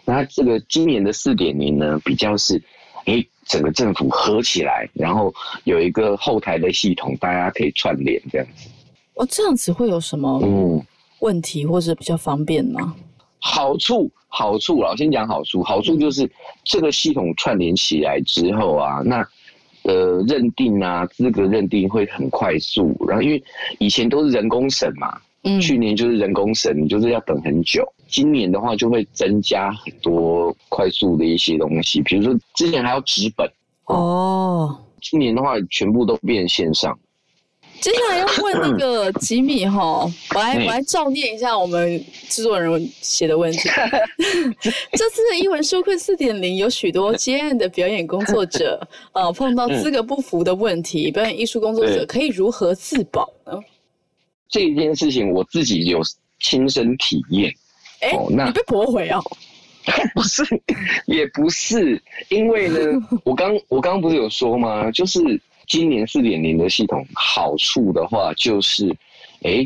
[0.06, 2.62] 那这个今年的四点零呢，比较是，
[3.06, 5.34] 诶，整个政府合起来，然后
[5.66, 8.70] 有一个后台的系统，大家可以串联这样子。
[9.16, 10.82] 哦，这样子会有什么嗯，
[11.20, 12.96] 问题或者比较方便吗？
[13.42, 15.62] 好处好处啦，我先讲好处。
[15.64, 16.30] 好处就是
[16.64, 19.26] 这个系统串联起来之后啊，那
[19.84, 22.96] 呃认定啊资格认定会很快速。
[23.08, 23.44] 然后因为
[23.80, 27.88] 以前都是人工审嘛，嗯，去年就是人工审，你就是要等很久。
[28.08, 33.48] 今年的话就会增加很多快速的一些东西，比如说之前还要纸本，
[33.86, 36.98] 哦，今年的话全部都变线上。
[37.82, 43.70] 接下来要问那个吉米哈，我来嗯我来照念一下我们制作人写的问题。
[44.92, 48.80] 这次的英文纾困四点零有许多接案的表演工作者，
[49.14, 53.54] 呃，碰到资格不符的问题，表演艺术工作者可以如何自保呢？
[54.50, 56.02] 这件事情我自己有
[56.40, 57.54] 亲身体验。
[58.02, 59.24] 哎、哦那你被驳回哦。
[60.14, 60.44] 不是，
[61.08, 62.80] 也不是，因为呢，
[63.24, 64.92] 我刚我刚刚不是有说吗？
[64.92, 65.20] 就是
[65.70, 68.94] 今年四点零的系统好处的话，就是，
[69.44, 69.66] 哎，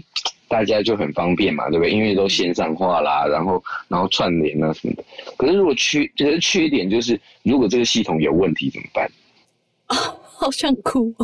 [0.49, 1.91] 大家就很方便嘛，对不对？
[1.91, 5.03] 因为都线上化啦，然后然后串联啊什么的。
[5.37, 9.09] 可是如果缺，就是缺点就是，如果这个系统有问题怎么办？
[9.87, 11.13] 好想哭。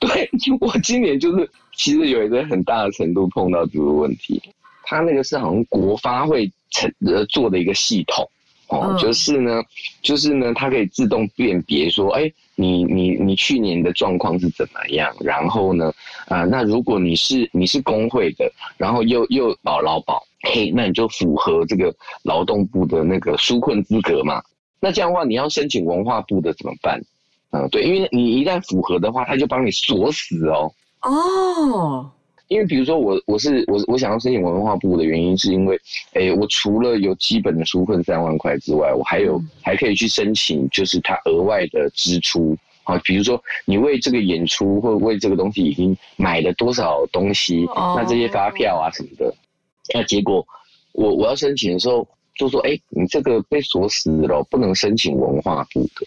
[0.00, 4.40] 对我今年就是其实有一个很大的程度碰到这个问题，
[4.84, 8.26] 它那个是好像国发会成呃做的一个系统
[8.68, 9.62] 哦，嗯就是呢，
[10.02, 15.14] 就是呢，它可以自动辨别说，哎，你你你去年的状况是怎么样？
[15.20, 15.92] 然后呢，
[16.28, 24.42] 啊、那如果你是你是工会的，然后又又保劳保，嘿，那你就符合这个劳动部的那个纾困资格嘛。
[24.80, 27.00] 那这样的话，你要申请文化部的怎么办？
[27.50, 30.72] 嗯，对，因为你一旦符合的话，他就帮你锁死哦。
[31.02, 32.10] 哦，
[32.54, 35.76] 因为比如说我我是我我想要申请文化部的原因，是因为，
[36.12, 49.34] 诶，我除了有基本的纾困三万块之外，我还有、嗯还可以去申请，就是他额外的支出啊，比如说你为这个演出或为这个东西已经买了多少东西，哦那这些发票啊什么的，
[49.92, 50.46] 那结果
[50.92, 56.06] 我我要申请的时候就说，哎，你这个被锁死了，不能申请文化部的。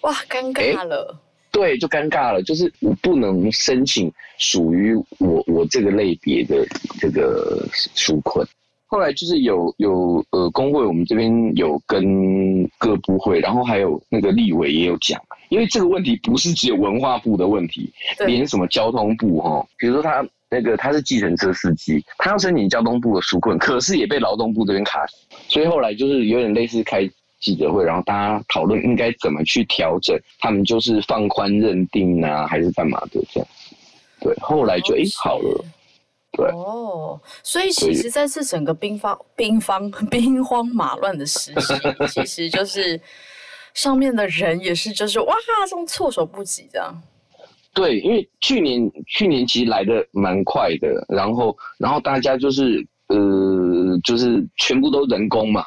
[0.00, 1.16] 哇，尴尬了。
[1.52, 6.66] 对，就尴尬了，就是我不能申请属于我我这个类别的
[6.98, 8.46] 这个纾困。
[8.86, 17.92] 后来就是有有呃工会，我们这边有跟各部会，然后还有那个立委也有讲，因为这个问题不是只有文化部的问题，
[18.26, 25.14] 连什么交通部哈，比如说他那个他是计程车司机，他要申请交通部的纾困，可是也被劳动部这边卡死，
[25.46, 27.08] 所以后来就是有点类似开
[27.40, 33.74] 记者会，然后大家讨论应该怎么去调整，他们就是放宽认定啊，还是干嘛的这样子。
[34.20, 35.64] 对，后来就诶好了，
[36.32, 41.74] 对哦，所以其实在这整个兵荒、兵荒、兵荒马乱的时期，
[42.08, 43.00] 其实就是
[43.72, 47.02] 上面的人也是就是哇，这种措手不及这样。
[47.72, 55.64] 对，因为去年去年其实来的蛮快的，然后然后大家就是呃就是全部都人工嘛，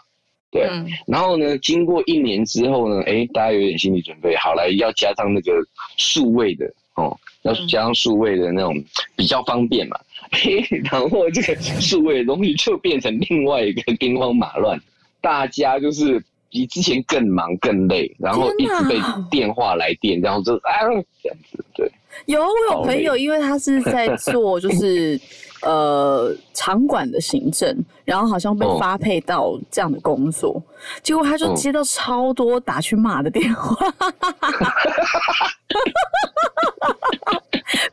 [0.54, 5.52] 对，嗯，然后呢，经过一年之后呢，哎，大家有点心理准备，好来要加上那个
[5.98, 7.68] 数位的哦，要嗯。
[7.68, 8.74] 加上数位的那种
[9.16, 10.00] 比较方便嘛。
[10.32, 14.80] 嘿，然后这个数位的东西就变成另外一个兵荒马乱，
[15.22, 20.80] 大家就是比之前更忙更累，然后一直被电话来电，然后就啊
[21.22, 21.92] 这样子，对。
[22.26, 25.19] 有，我有朋友，因为他是在做就是
[25.62, 30.62] 呃场馆的行政，然后好像被哦发配到这样的工作，
[31.02, 33.76] 结果他就哦接到超多打去骂的电话。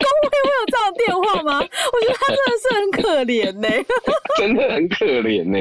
[0.00, 1.59] 工会会有这样的电话吗？
[1.61, 3.68] 我觉得他真的是很可怜呢、
[4.37, 5.59] 真的很可怜呢、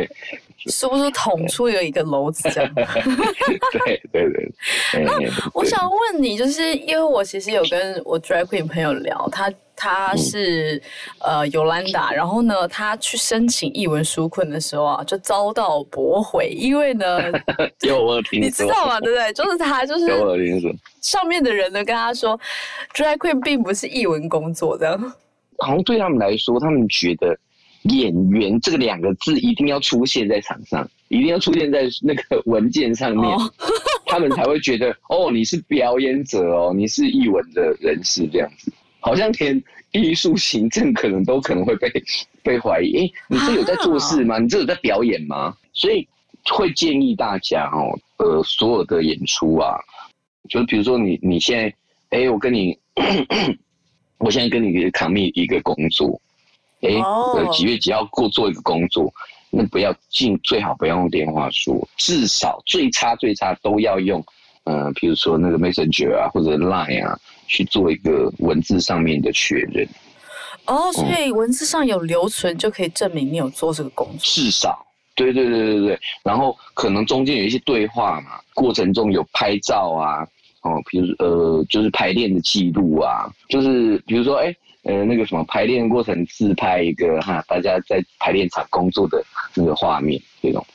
[0.67, 2.74] 是不是捅出有一个篓子这样？
[2.76, 5.13] 对对对，那
[5.54, 10.82] 我想问你，就是因为我其实有跟我 drag queen 朋友聊，他他是、
[11.19, 17.22] 呃尤兰达，然后呢，他去申请译文书困的时候啊，就遭到驳回，因为呢，
[17.88, 19.00] 有我你知道吗？
[19.00, 19.32] 对不对？
[19.34, 22.38] 就是他就是有我听说，上面的人呢跟他说
[22.93, 25.13] ，drag queen 并不是译文工作这样。
[25.60, 27.38] 好像对他们来说，他们觉得
[27.84, 33.54] 演员这个两个字一定要出现在场上，一定要出现在那个文件上面，哦
[34.06, 38.72] 他们才会觉得哦，你是表演者哦，你是艺文的人士这样子。
[39.02, 41.89] 好像连艺术行政可能都可能会被
[42.44, 44.38] 被怀疑，诶，你这有在做事吗？
[44.39, 45.56] 你这有在表演吗？
[45.72, 46.06] 所以
[46.52, 49.78] 会建议大家哦，呃，所有的演出啊，
[50.50, 51.58] 就比如说你你现
[52.10, 52.78] 在，诶，我跟你，
[54.20, 56.20] 我现在跟你 commit 一个工作，
[56.82, 57.34] 诶，哦。
[57.36, 59.12] 呃，几月几号过做一个工作，
[59.50, 64.24] 那不要尽最好不要用电话说，至少最差最差都要用，
[64.63, 69.88] 呃，比如说那个 Messenger 啊或者 Line 啊，去做一个文字上面的确认，
[70.65, 74.20] 哦，所以文字上有留存就可以证明你有做这个工作。
[74.22, 74.86] 至少。
[75.15, 80.24] 对对对对对，然后可能中间有一些对话嘛，过程中有拍照啊，
[80.62, 90.65] 哦，比如呃，就是排练的记录啊，就是比如说哎，呃，那个什么排练过程自拍一个哈，大家在排练场工作的那个画面，这种，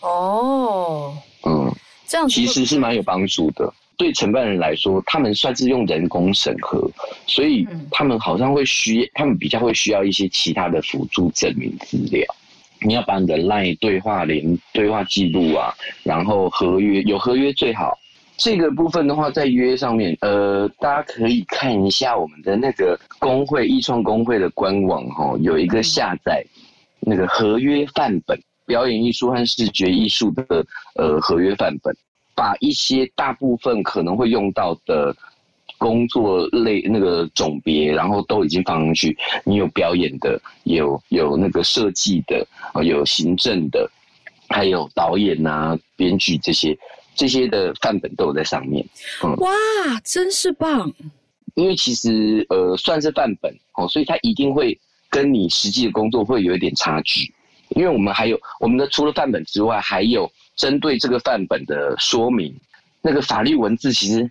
[0.00, 1.74] 哦，嗯，
[2.06, 3.72] 这样其实是蛮有帮助的。
[3.96, 6.90] 对承办人来说，他们算是用人工审核，
[7.26, 12.24] 所以嗯他们好像会需，他们比较会需要一些其他的辅助证明资料。
[12.80, 17.96] 你要把你的 LINE 对话连对话记录啊，然后合约有合约最好。
[18.42, 26.44] 这个部分的话，在约上面，呃，大家可以看一下我们的那个工会艺创工会的官网哈、有一个下载
[26.98, 31.96] 那个合约范本，表演艺术和视觉艺术的呃合约范本，
[32.34, 35.14] 把一些大部分可能会用到的
[35.78, 39.16] 工作类那个种别，然后都已经放上去。
[39.44, 42.44] 你有表演的，有有那个设计的，
[42.82, 43.88] 有行政的，
[44.48, 46.76] 还有导演啊、编剧这些
[47.14, 48.84] 这些的范本都有在上面。
[49.38, 49.50] 哇，
[50.04, 50.92] 真是棒！
[51.54, 54.78] 因为其实呃算是范本哦，所以它一定会
[55.10, 57.32] 跟你实际的工作会有一点差距。
[57.70, 62.54] 因为我们还有我们的除了范本之外，还有针对这个范本的说明，
[63.00, 64.30] 那个法律文字其实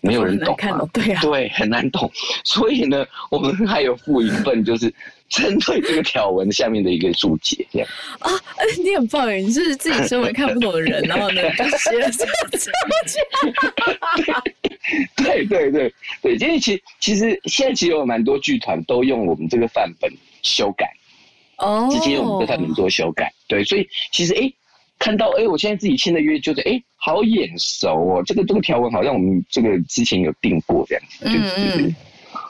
[0.00, 0.56] 没有人懂
[0.92, 2.10] 对啊，对，很难懂。
[2.44, 4.92] 所以呢，我们还有附一份，就是
[5.30, 7.88] 针对这个条文下面的一个注解，这样。
[8.18, 12.70] 啊，哎，你很棒哎，你是自己身为看不懂的人，然后呢，就写了这个字
[15.16, 20.12] 对对对对，因为其实其实现在其实有蛮多剧团都用我们这个范本
[20.42, 20.92] 修改。
[21.58, 23.32] 哦，直接用我们的范本做修改。
[23.46, 24.54] 对，所以其实哎、诶
[24.98, 31.24] 看到哎、诶我现在自己签的约就是哎、诶好眼熟哦，这个这个条文好像我们这个之前有定过这样子。
[31.26, 31.54] 嗯就是
[31.86, 31.94] 嗯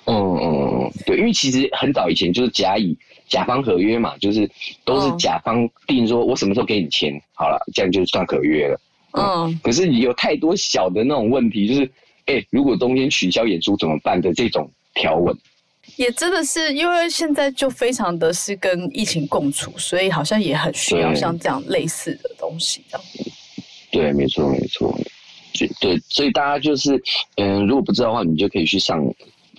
[0.07, 2.97] 嗯嗯嗯，对，因为其实很早以前就是甲乙
[3.29, 4.51] 甲方合约嘛，就是
[4.85, 8.81] 都是甲方定说我什么时候给你签，好了，这样就算合约了。
[9.13, 11.91] 嗯，可是有太多小的那种问题，就是
[12.27, 15.37] 哎、如果中间取消演出怎么办的这种条文。
[15.97, 23.07] 也真的是因为现在就非常的是跟疫情共处，所以好像也很需要像这样类似的东西，这样。
[23.91, 24.97] 对，没错，没错。
[25.53, 27.03] 就对，所以大家就是，
[27.37, 29.05] 嗯、如果不知道的话，你就可以去上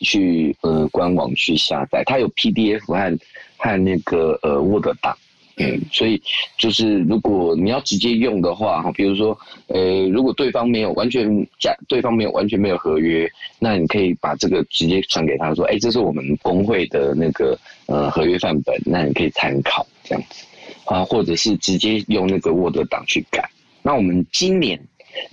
[0.01, 3.19] 去呃官网去下载，它有 PDF 和
[3.57, 5.17] 和那个呃 Word 档。
[5.57, 6.19] 嗯，所以
[6.57, 9.37] 就是如果你要直接用的话，哈，比如说，
[9.67, 11.27] 呃，如果对方没有完全
[11.59, 13.29] 假，对方没有完全没有合约，
[13.59, 20.45] 那你可以把这个直接传给他说，哎，这是我们工会的那个呃合约范本，那你可以参考这样子
[20.85, 23.47] 啊，或者是直接用那个 Word 档去改。
[23.83, 24.79] 那我们今年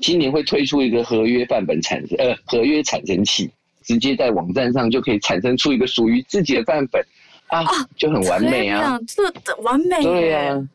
[0.02, 3.48] 今年会推出一个合约范本产生呃合约产生器，
[3.88, 7.02] 直接在网站上就可以产生出一个属于自己的范本
[7.46, 7.64] 啊，
[7.96, 8.98] 就很完美啊。
[9.08, 10.68] 这，这完美，对呀、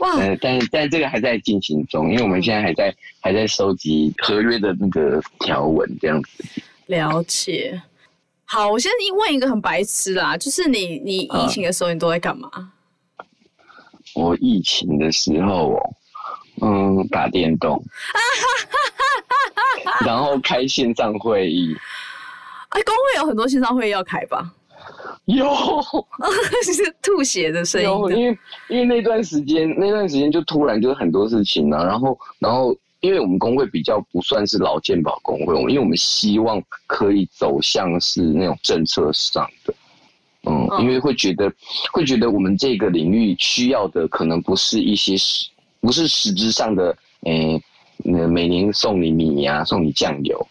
[0.00, 6.44] 哇，呃，但但这个还在进行中，因为我们现在还在还在收集合约的那个条文这样子。
[6.86, 7.80] 了解。
[8.44, 12.50] 好，我先问一个很白痴啦，就是你你疫情的时候你都在干嘛？
[14.16, 15.94] 我疫情的时候哦，
[16.62, 17.80] 嗯，打电动，
[20.04, 21.76] 然后开线上会议，
[22.70, 24.52] 哎，工会有很多线上会议要开吧？
[25.24, 25.44] 有
[26.62, 28.16] 是吐血的声，音的。
[28.16, 28.38] 因为
[28.68, 39.74] 因为那段时间那段时间就突然就是很多事情啊，然后然后因为我们工会比较不算是老健保工会，我们因为我们希望可以走向是那种政策上的，
[40.44, 41.52] 嗯，嗯因为会觉得
[41.92, 45.48] 会觉得我们这个领域需要的可能不是一些实
[45.80, 47.60] 不是实质上的，诶、
[48.04, 50.46] 呃每年送你米呀、送你酱油，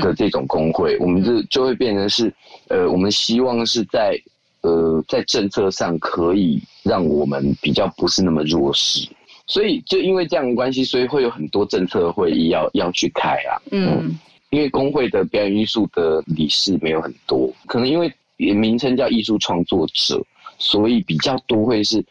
[0.00, 2.32] 的嗯这种工会，我们就就会变成是，
[2.68, 4.20] 呃，我们希望是在
[4.62, 9.08] 呃在政策上可以让我们比较不是那么弱势，
[9.46, 14.18] 所以就因为这样的关系，所以会有很多政策会议要要去开啊，嗯。
[14.50, 20.24] 因为工会的表演艺术的理事没有很多，可能因为名称叫艺术创作者，
[20.56, 22.02] 所以比较多会是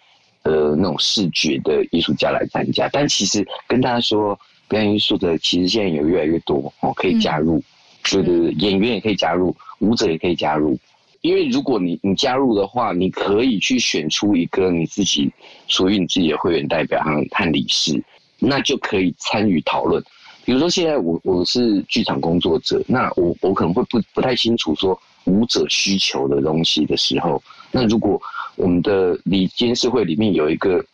[0.43, 2.89] 呃那种视觉的艺术家来参加。
[2.91, 4.37] 但其实跟大家说，
[4.67, 7.61] 表演艺术的其实现在有越来越多哦，可以加入，
[8.03, 10.77] 对对对，演员也可以加入，舞者也可以加入。
[11.21, 15.31] 因为如果你你加入的话，你可以去选出一个你自己
[15.67, 17.99] 属于你自己的会员代表和和理事，
[18.39, 20.03] 那就可以参与讨论。
[20.43, 27.41] 比如说现在我我是剧场工作者，那我我可能会不不太清楚说舞者需求的东西的时候，
[27.71, 28.21] 那如果
[28.55, 30.85] 我们的理监事会里面有一个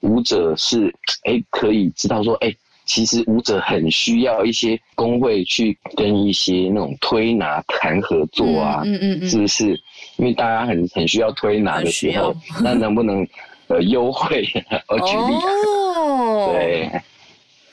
[0.00, 0.92] 舞者是
[1.24, 2.54] 哎可以知道说哎。
[2.86, 9.78] 其实舞者很需要一些工会去跟一些那种推拿谈合作啊，嗯嗯嗯是不是？
[10.16, 13.26] 因为大家很很需要推拿的时候，那能不能
[13.66, 14.48] 呃优惠？
[14.88, 15.50] 我举例啊，
[15.98, 16.90] 哦，对，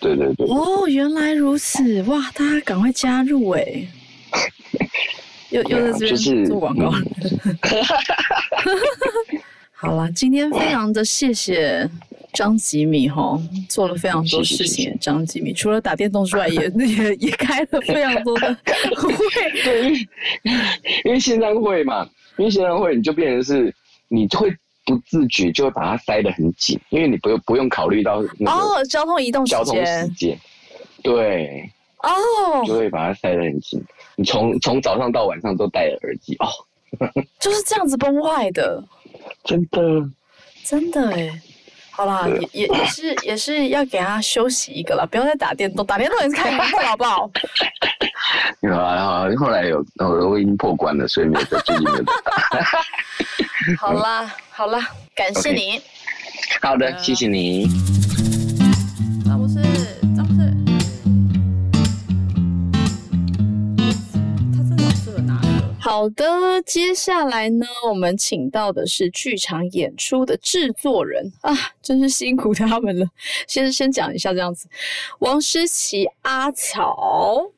[0.01, 3.64] 对对对，哦，原来如此，哇，大家赶快加入哎！
[5.51, 6.91] 又又在这边就是做广告。
[9.72, 11.88] 好了，今天非常的谢谢
[12.34, 14.97] 张吉米哈，做了非常多事情。
[14.99, 18.53] 张吉米除了打电动之外， 也也也开了非常多的
[18.95, 19.13] 会。
[19.63, 19.91] 对，
[21.05, 22.03] 因为线上会嘛，
[22.38, 23.73] 因为线上会你就变成是
[24.07, 24.51] 你会
[24.86, 30.39] 不自觉就会把它塞得很紧，因为你不用不用考虑到哦，交通移动时交通时间间，
[31.03, 31.69] 对，
[31.99, 33.81] 哦，就会把它塞得很紧。
[34.15, 36.47] 你从从早上到晚上都戴着耳机哦，
[37.39, 38.84] 就是这样子崩坏的。
[39.43, 39.79] 真的。
[40.65, 41.29] 真的哎，
[41.95, 47.29] 好啦，也也也是也是要给他休息一个了，不要再打电动，打电动也是看荧幕， 好不好？
[48.61, 48.95] 有啊，
[49.27, 52.13] 然后后来有，我我已经破关了，所以没有在最近没有打。
[53.77, 54.79] 好啦，好啦，
[55.13, 55.79] 感谢你，
[56.61, 57.67] 好的，谢谢你。
[59.23, 59.61] 詹姆斯，
[65.84, 73.05] 好的，接下来呢，我们请到的是剧场演出的制作人啊，真是辛苦他们了。
[73.49, 74.69] 先先讲一下这样子，
[75.19, 77.51] 王诗琪、阿草。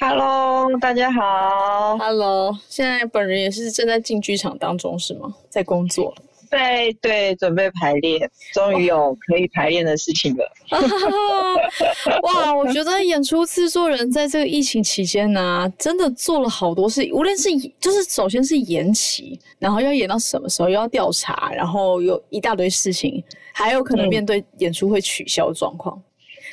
[0.00, 1.98] Hello，大家好。
[1.98, 5.34] Hello，现在本人也是正在进剧场当中，是吗？
[5.50, 6.14] 在工作。
[6.50, 10.44] 对对，准备排练，终于有可以排练的事情了。
[12.22, 17.48] 哇，我觉得演出制作人在这个疫情期间呢、真的做了好多事，无论是
[17.80, 23.22] 就是首先是延期，然后要演到什么时候，又要调查，然后有一大堆事情，
[23.52, 26.02] 还有可能嗯面对演出会取消状况。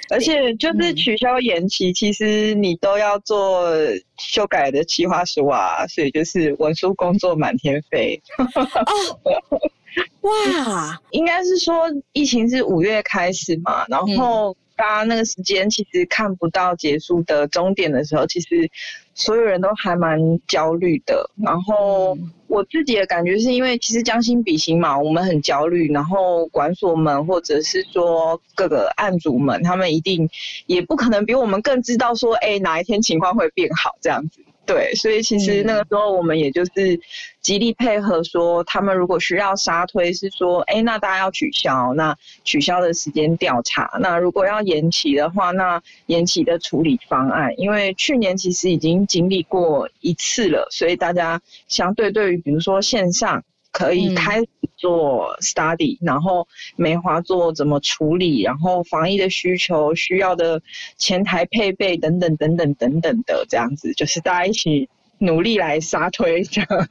[0.09, 3.71] 而且就是嗯取消延期，其实你都要做
[4.17, 8.21] 修改的企划书啊，所以就是文书工作满天飞。
[10.21, 18.69] 哇， 应该是说疫情是五月开始嘛，然后大家那个时间其实看不到结束的终点的时候，其实
[19.13, 21.29] 所有人都还蛮焦虑的。
[21.37, 22.17] 然后
[22.47, 30.27] 我自己的感觉是因为其实将心比心嘛，我们很焦虑，然后管所们或者是说各个案主们，他们一定
[30.65, 34.41] 也不可能比我们更知道说，哎，哪一天情况会变好这样子。
[34.65, 36.99] 对，所以其实那个时候我们也就是
[37.41, 53.43] 极力配合，说他们如果需要杀推，是说，哎，那大家要取消，那取消的时间调查，那如果要延期的话，那延期的处理方案，因为去年其实已经经历过一次了，所以大家相对对于比如说线上
[53.73, 54.47] 可以嗯开始
[54.77, 56.47] 做 study，、然后
[56.77, 60.61] 梅花做怎么处理，然后防疫的需求需要的
[60.97, 66.87] 前台配备等等等等等等的这样子，就是大家一起努力来杀推这样。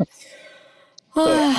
[1.14, 1.54] 唉，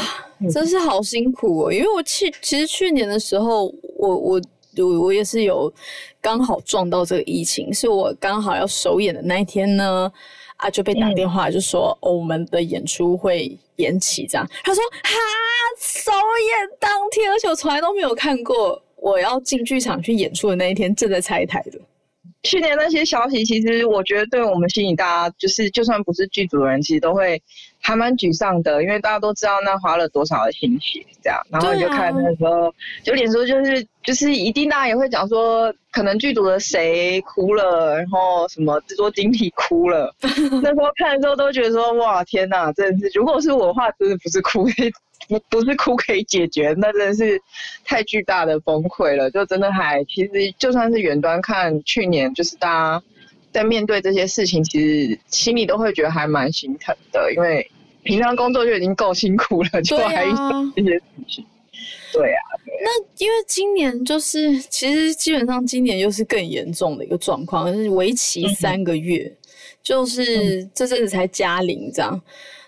[0.51, 1.71] 真是好辛苦哦！
[1.71, 3.65] 因为我去，其实去年的时候，
[3.97, 4.41] 我我
[4.78, 5.71] 我我也是有
[6.19, 10.11] 刚好撞到这个疫情，是我刚好要首演的那一天呢。
[10.57, 14.47] 啊，就被打电话就说、哦、我们的演出会延期这样。
[14.63, 15.09] 他说哈，
[15.80, 21.80] 首演当天，而且我从来都没有看过我要进剧场去演出的那一天正在拆台的。
[22.43, 27.41] 去年那些消息，其实我觉得对我们心里大家就是，就算不是剧组的人，其实都会
[27.84, 32.73] 还蛮沮丧的，因为大家都知道那花了多少的心血，这样，然后你就看那时候，
[33.03, 40.15] 就脸书就是就是一定大家也会讲说，可能剧组的谁哭了，然后什么制作经理哭了，
[40.63, 44.65] 那时候看的时候都觉得说，哇，天哪，真的是，如果是我的话，真的不是哭。
[45.29, 47.41] 不不是哭可以解决，那真的是
[47.86, 49.31] 太巨大的崩溃了。
[49.31, 52.67] 就真的还，其实就算是远端看，去年就是大
[52.99, 53.03] 家
[53.53, 57.65] 在面对这些事情，其实心里都会觉得还蛮心疼的，因为
[58.04, 60.26] 平常工作就已经够辛苦了，就还
[60.76, 61.45] 这些事情。
[62.12, 62.41] 对啊，
[62.84, 69.38] 那因为今年就是，其实基本上今年又是更严重的一个状况，就是为期三个月，嗯、
[69.82, 72.22] 就是这阵子才加零这样。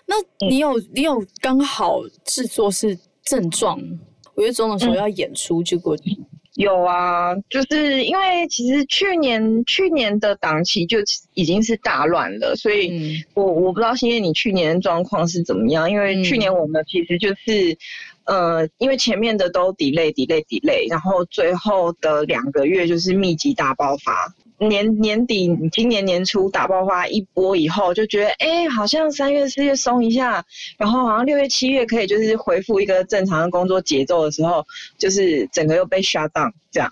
[0.06, 0.16] 那
[0.48, 3.80] 你有、嗯、你有刚好制作是症状
[4.34, 6.26] 五月中的时候要演出，结果、嗯、
[6.56, 10.98] 有啊，就是因为其实去年去年的档期就
[11.34, 17.78] 已经是大乱了，所以我我不知道现在你去年的状况是怎么样，因为去年我们其实就是。
[18.26, 24.34] 呃，因为前面的都 delay delay delay，然后最后的两个月就是密集大爆发。
[24.58, 30.44] 年年底今年年初打爆发一波以后，就觉得哎，好像三月四月松一下，
[30.78, 34.64] 然后好像六月七月可以就是恢复一个正常的工作节奏的时候，
[34.96, 36.90] 就是整个又被 shut down 这样。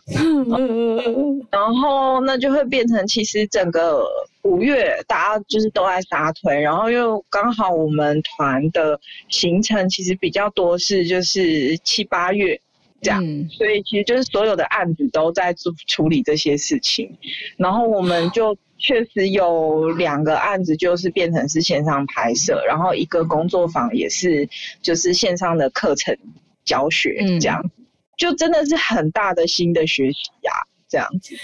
[1.50, 4.04] 然后那就会变成其实整个
[4.42, 12.60] 五月大家就是都在撒腿，然后又刚好我们团的行程其实比较多是就是七八月。
[13.04, 17.16] 这样，嗯、所以其实就是所有的案子都在处处理这些事情，
[17.56, 24.48] 然后我们就确实有两个案子就是变成是线上拍摄，然后一个工作坊也是
[24.82, 26.16] 就是线上的课程
[26.64, 27.84] 教学，这样、嗯、
[28.16, 31.36] 就真的是很大的新的学习呀、啊，这样子。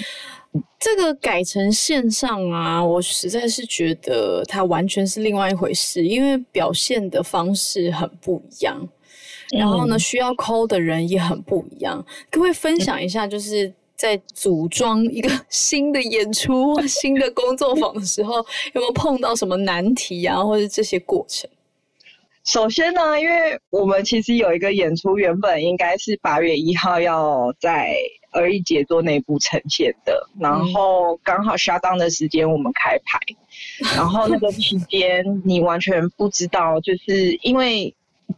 [0.81, 8.89] 这个改成线上啊，我实在是觉得它完全是另外一回事，因为表现的方式很不一样。
[9.51, 12.05] 然后呢，需要抠的人也很不一样。
[12.31, 18.37] 各位分享一下，就是在组装一个 新的演出、新的工作坊的时候，
[18.75, 21.51] 有没有碰到什么难题啊，或者这些过程？
[22.45, 27.95] 首先呢，因为我们其实有一个演出，原本应该是八月一号要在
[28.31, 33.19] 儿艺节做内部呈现的，然后刚好下档的时间我们开牌，
[33.97, 37.93] 然后那个期间你完全不知道，就是因为。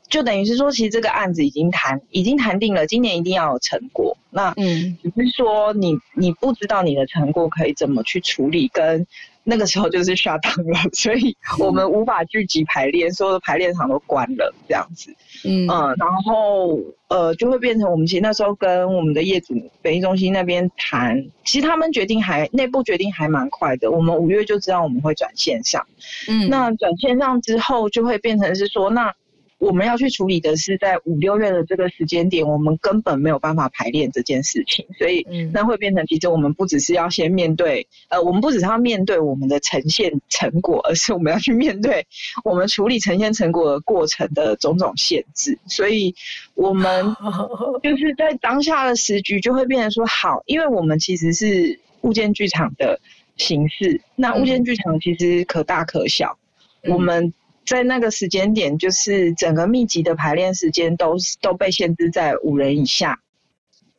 [0.09, 4.17] 就等于是说，其实这个案子已经谈已经谈定了，今年一定要有成果。
[4.31, 9.07] 那嗯，只是说你你不知道你的成果可以怎么去处理，跟
[9.45, 15.15] 那个时候就是下档了， 所以我们无法聚集排练，所有的排练场都关了，这样子。
[15.45, 16.79] 嗯嗯，然后
[17.09, 25.87] 呃，就会变成我们其实那时候跟我们的业主北艺中心那边谈，其实他们决定还内部决定还蛮快的，我们五月就知道我们会转线上。
[26.29, 29.13] 嗯，那转线上之后就会变成是说那。
[29.63, 42.05] 我们要去处理的是在五六月的这个时间点，我们根本没有办法排练这件事情，所以那会变成其实我们不只是要先面对，呃，我们不只是要面对我们的呈现成果，而是我们要去面对
[42.43, 46.13] 我们处理呈现成果的过程的种种限制，所以
[46.55, 47.15] 我们
[47.85, 52.99] 就是在当下的时局就会变成说好，因为我们其实是物件剧场的
[53.37, 56.37] 形式，那物件剧场其实可大可小，
[56.89, 57.33] 我们。
[57.65, 63.21] 在那个时间点，就是整个密集的排练时间都都被限制在五人以下，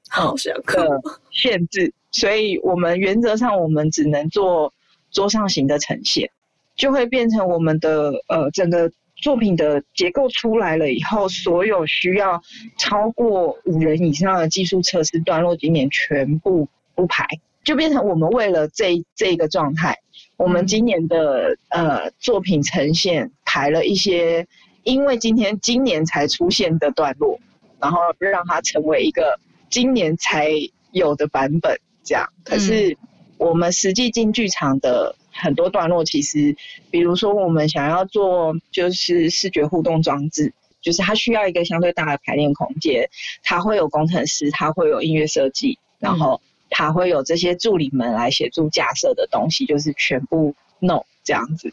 [0.09, 1.01] 好想的
[1.31, 4.73] 限制，所以我们原则上我们只能做
[5.11, 6.29] 桌上型的呈现，
[6.75, 12.41] 就会变成我们的呃整个作品的结构出来了以后，所有需要
[12.77, 17.25] 超过五人以上的技术测试段落，今年全部不排，
[17.63, 19.97] 就变成我们为了这这个状态。
[20.35, 24.47] 我们今年的呃作品呈现排了一些，
[24.81, 27.39] 因为今天今年才出现的段落，
[27.79, 29.39] 然后让它成为一个
[29.69, 30.49] 今年才
[30.91, 32.27] 有的版本，这样。
[32.43, 32.97] 可是
[33.37, 36.57] 我们实际进剧场的很多段落，其实
[36.89, 40.51] 比如说我们想要做就是视觉互动装置，
[40.81, 43.07] 就是它需要一个相对大的排练空间，
[43.43, 46.41] 它会有工程师，它会有音乐设计，然后。
[46.75, 51.71] 它会有这些助理们来协助架设的东西，就是全部 no 这样子，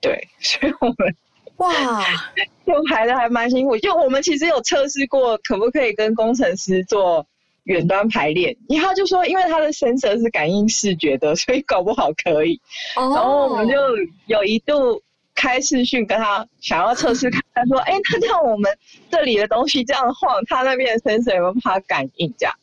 [0.00, 1.16] 对， 所以我们
[1.56, 1.72] 哇，
[2.66, 3.76] 就排的还蛮辛苦。
[3.78, 7.26] 就我们其实有测试过，可不可以跟工程师做
[7.64, 12.60] 远端排练，然后就说，因为他的声色是感应视觉的，所以搞不好可以。
[12.96, 13.74] 哦然后我们就
[14.26, 15.02] 有一度
[15.34, 18.70] 开视讯跟他想要测试看，他说：“哎，那这样我们
[19.10, 22.32] 这里的东西这样晃，他那边的 sensor 有没有办法感应？
[22.38, 22.54] 这样，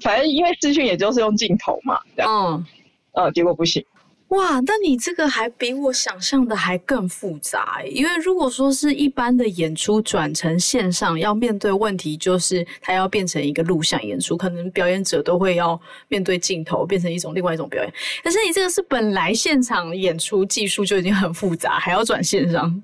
[0.00, 2.66] 反正因为视讯也就是用镜头嘛，这样，嗯。
[3.12, 3.84] 呃，结果不行。
[4.30, 17.92] 哇，那你这个还比我想象的还更复杂因为如果说是一般的演出转成线上，要面对问题就是它要变成一个录像演出，可能表演者都会要面对镜头，变成一种另外一种表演。
[18.22, 22.82] 可是你这个是本来现场演出技术就已经很复杂，还要转线上。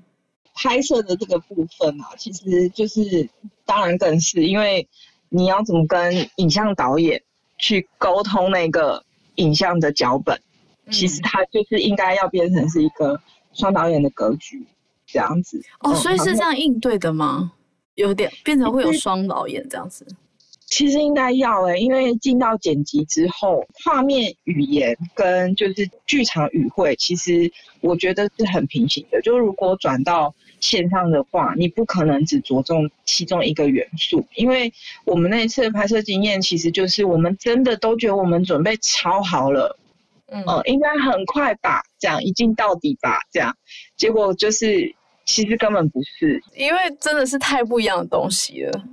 [0.53, 3.29] 拍摄的这个部分啊，其实就是
[3.63, 4.85] 当然更是因为
[5.29, 7.21] 你要怎么跟影像导演
[7.57, 9.01] 去沟通那个
[9.35, 10.37] 影像的脚本，
[10.91, 13.19] 其实它就是应该要变成是一个
[13.53, 14.65] 双导演的格局
[15.05, 15.61] 这样子。
[15.79, 17.51] 哦，嗯所以是这样应对的吗？
[17.95, 20.05] 有点变成会有双导演这样子。
[20.67, 29.21] 其实应该要诶、因为进到剪辑之后，画面语言跟就是剧场语汇，其实我觉得是很平行的。
[29.21, 34.73] 就如果转到线上的话，你不可能只着重其中一个元素，因为
[35.05, 39.79] 我们那一次的拍摄经验，其实就是我们真的都觉得我们准备超好了，
[40.31, 40.43] 嗯。
[40.45, 43.55] 呃，应该很快吧，这样一镜到底吧，这样，
[43.95, 48.83] 结果就是其实根本不是，因为真的是太不一样的东西了。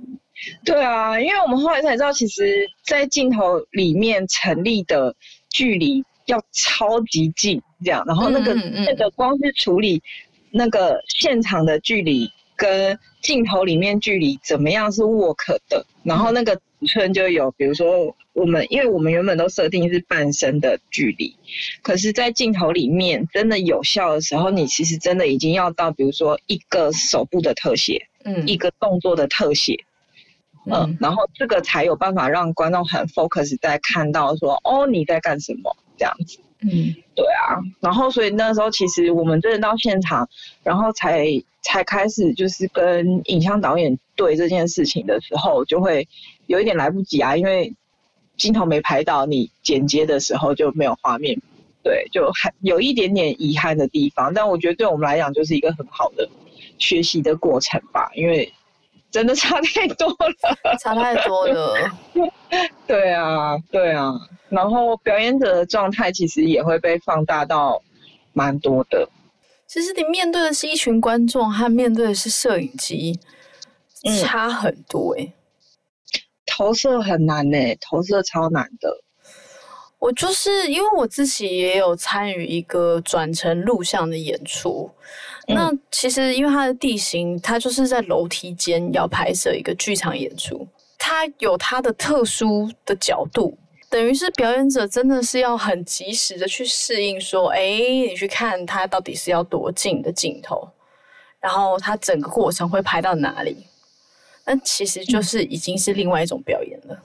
[0.65, 5.15] 对啊，因为我们后来才知道，其实，在镜头里面成立的
[5.49, 8.85] 距离要超级近，这样，然后那个、嗯嗯嗯。
[8.85, 10.03] 那个光是处理
[10.51, 21.35] 那个现场的距离跟镜头里面距离怎么样是 work 的，然后那个尺寸就有，比如说我们，因为我们原本都设定是半身的距离，
[21.81, 29.73] 可是，在镜头里面真的有效的时候，你其实真的已经要到，比如说一个手部的特写，嗯一个动作的特写。
[30.67, 36.39] 嗯嗯，然后这个才有办法让观众很 focus 在看到说，哦，你在干什么这样子。
[36.61, 40.27] 嗯对啊，然后所以那时候其实我们真的到现场，
[40.63, 41.27] 然后才
[41.61, 46.07] 才开始就是跟影像导演对这件事情的时候，就会
[46.47, 47.73] 有一点来不及啊，因为
[48.37, 51.39] 镜头没拍到，你剪接的时候就没有画面，
[51.83, 54.33] 对，就还有一点点遗憾的地方。
[54.33, 56.27] 但我觉得对我们来讲就是一个很好的
[56.77, 58.51] 学习的过程吧，因为
[59.09, 60.75] 真的差太多了。
[60.81, 61.73] 差太多了。
[62.85, 64.13] 对啊，对啊，
[64.49, 67.81] 然后表演者的状态其实也会被放大到
[68.33, 69.07] 蛮多的。
[69.67, 73.19] 其实你面对的是一群观众，和面对的是摄影机，
[74.03, 75.33] 嗯差很多哎、
[76.55, 78.89] 投射很难呢、投射超难的。
[79.99, 84.89] 我就是因为我自己也有参与一个转成录像的演出，
[85.47, 90.65] 嗯那其实因为它的地形，它就是在楼梯间要拍摄一个剧场演出，
[90.97, 93.57] 它有它的特殊的角度。
[93.89, 100.69] 等于是表演者真的是要很及时的去适应，说，哎，你去看它到底是要多近的镜头，
[101.39, 103.57] 然后它整个过程会拍到哪里，
[104.45, 106.97] 那其实就是已经是另外一种表演了。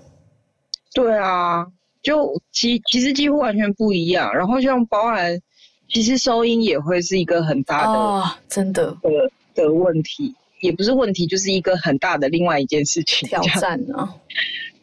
[0.93, 1.67] 对啊，
[2.03, 4.35] 就其其实几乎完全不一样。
[4.35, 5.41] 然后像包含，
[5.89, 9.11] 其实收音也会是一个很大的、哦，真的的
[9.55, 13.29] 的问题，也不是问题，就是一个很大的另外一件事情。
[13.29, 14.15] 挑战啊！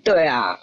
[0.04, 0.58] 对啊，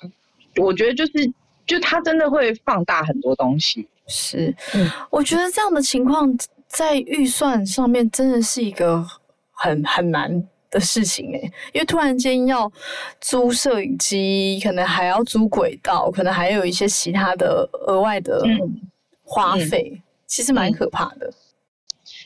[0.56, 1.32] 我觉得就是
[1.66, 3.86] 就它真的会放大很多东西。
[4.06, 6.36] 是，嗯我觉得这样的情况
[6.66, 9.06] 在预算上面真的是一个
[9.52, 11.40] 很很难的事情诶，
[11.72, 12.70] 因为突然间要
[13.20, 18.80] 租摄影机，可能还要租轨道，可能还有一些其他的额外的嗯
[19.22, 21.32] 花费，其实蛮可怕的。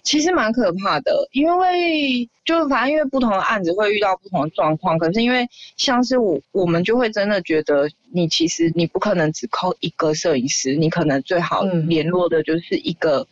[0.03, 5.47] 其实蛮可怕的，因为就反正因为不同的案子会遇到不同的状况，可是因为
[5.77, 11.87] 像是我我们就会真的觉得你其实你不可能只扣一个摄影师，你可能最好嗯。
[11.89, 13.27] 联络的就是一个、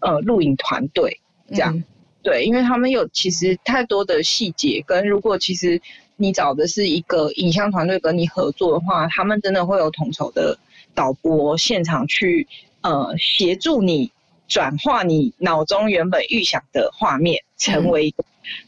[0.00, 1.84] 呃录影团队，这样嗯
[2.22, 5.80] 对，因为他们有其实太多的细节，跟如果其实
[6.16, 10.58] 你找的是一个影像团队跟你合作的话，他们真的会有统筹的
[10.94, 12.46] 导播现场去
[12.82, 14.12] 呃协助你
[14.48, 18.14] 转化你脑中原本预想的画面，成为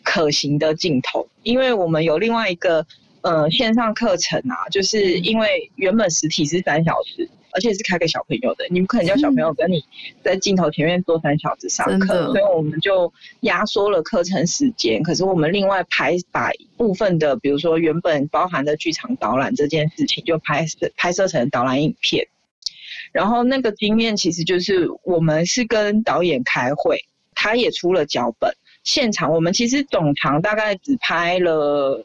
[0.02, 1.28] 可行的镜头。
[1.42, 2.86] 因为我们有另外一个
[3.20, 7.28] 呃线上课程啊，就是因为原本实体是三小时。
[7.52, 9.84] 而且是开给小朋友的，你不可能叫小朋友跟你
[10.22, 15.02] 在镜头前面坐三小时上课，所以我们就压缩了课程时间。
[15.02, 22.26] 可是我们另外拍把部分的，比如说原本包含的剧场导览这件事情，就拍摄拍摄成导览影片。
[23.12, 28.50] 然后那个经验其实就是我们是跟导演开会，他也出了脚本，
[28.84, 32.02] 现场我们其实总长大概只拍了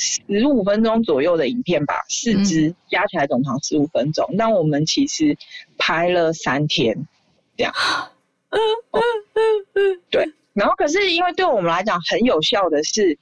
[0.00, 4.24] 十五分钟左右的影片吧，四支加起来总长十五分钟。
[4.34, 5.36] 那我们其实
[5.76, 7.08] 拍了三天，
[7.56, 7.74] 这样。
[10.08, 13.18] 对，然后可是因为对我们来讲很有效的是，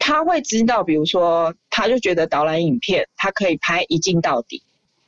[0.00, 4.60] 他会知道，比如说，他就觉得导览影片，他可以拍一镜到底。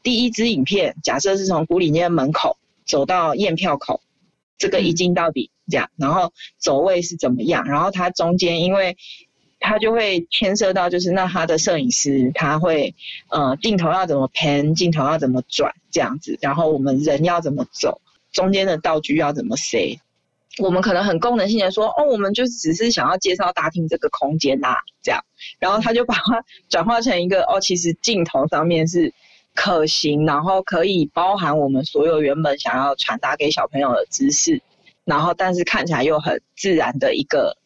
[0.05, 4.01] 第一支影片假设是从古里念门口走到验票口，
[4.59, 8.97] 这个一镜到底这样，然后走位是怎么样，然后他中间因为。
[9.67, 12.95] 他就会牵涉到，就是那他的摄影师他会，
[13.31, 19.99] 呃，镜头要怎么偏，镜头要怎么转这样子，然后我们人要怎么走，中间的道具要怎么塞，
[20.59, 25.25] 我们可能很功能性的说，哦，我们就只是想要介绍大厅这个空间呐，这样，
[25.59, 29.15] 然后他就把它转化成一个，哦，其实镜头上面是
[29.55, 34.61] 可行，然后可以包含我们所有原本想要传达给小朋友的知识，
[35.07, 37.57] 然后但是看起来又很自然的一个。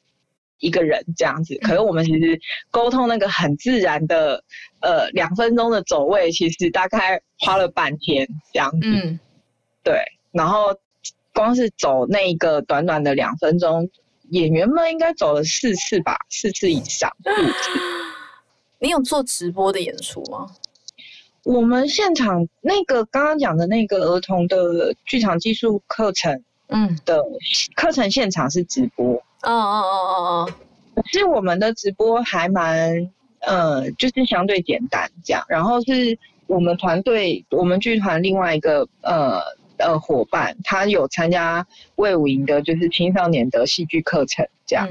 [0.58, 2.40] 一个人这样子，可是我们其实
[2.70, 4.42] 沟通那个很自然的，
[4.80, 8.78] 呃，两分钟的走位，其实大概花了半天这样子。
[8.82, 9.18] 嗯，
[9.82, 10.00] 对。
[10.32, 10.74] 然后
[11.32, 13.88] 光是走那个短短的两分钟，
[14.30, 17.10] 演员们应该走了四次吧，四次以上。
[18.80, 20.54] 你有做直播的演出吗？
[21.44, 27.24] 我们现场那个刚刚讲的那个儿童的剧场技术课程，嗯，的
[27.74, 29.22] 课程现场是直播。
[29.42, 30.52] 哦哦哦哦
[30.94, 33.10] 哦，其实我们的直播还蛮，
[33.40, 35.44] 呃，就是相对简单这样。
[35.48, 39.40] 然后是我们团队，我们剧团另外一个呃
[39.78, 41.64] 呃伙伴，他有参加
[41.94, 44.88] 魏武营的，就是青少年的戏剧课程这样。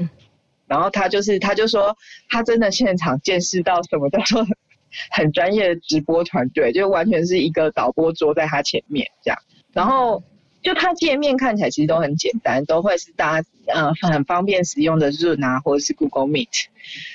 [0.66, 1.96] 然后他就是他就说，
[2.30, 4.46] 他真的现场见识到什么叫做
[5.12, 9.38] 很专业的直播团队，就完全是一个导播坐在他前面这样。
[9.72, 10.22] 然后。
[10.68, 16.66] 就它界面看起来其实都很简单，都会是大家呃很方便使用的 Zoom 啊，或者是 Google Meet。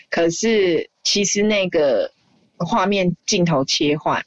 [0.09, 2.11] 可是其实那个
[2.57, 4.25] 画面镜头切换，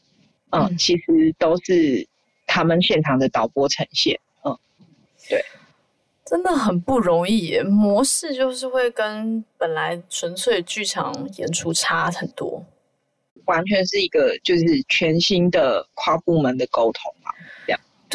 [0.50, 2.06] 嗯，其实都是
[2.46, 4.56] 他们现场的导播呈现，嗯，
[5.28, 5.44] 对，
[6.24, 7.58] 真的很不容易。
[7.58, 12.64] 模式就是会跟本来纯粹剧场演出差很多，
[13.46, 17.32] 完全是一个就是全新的跨部门的沟通嘛。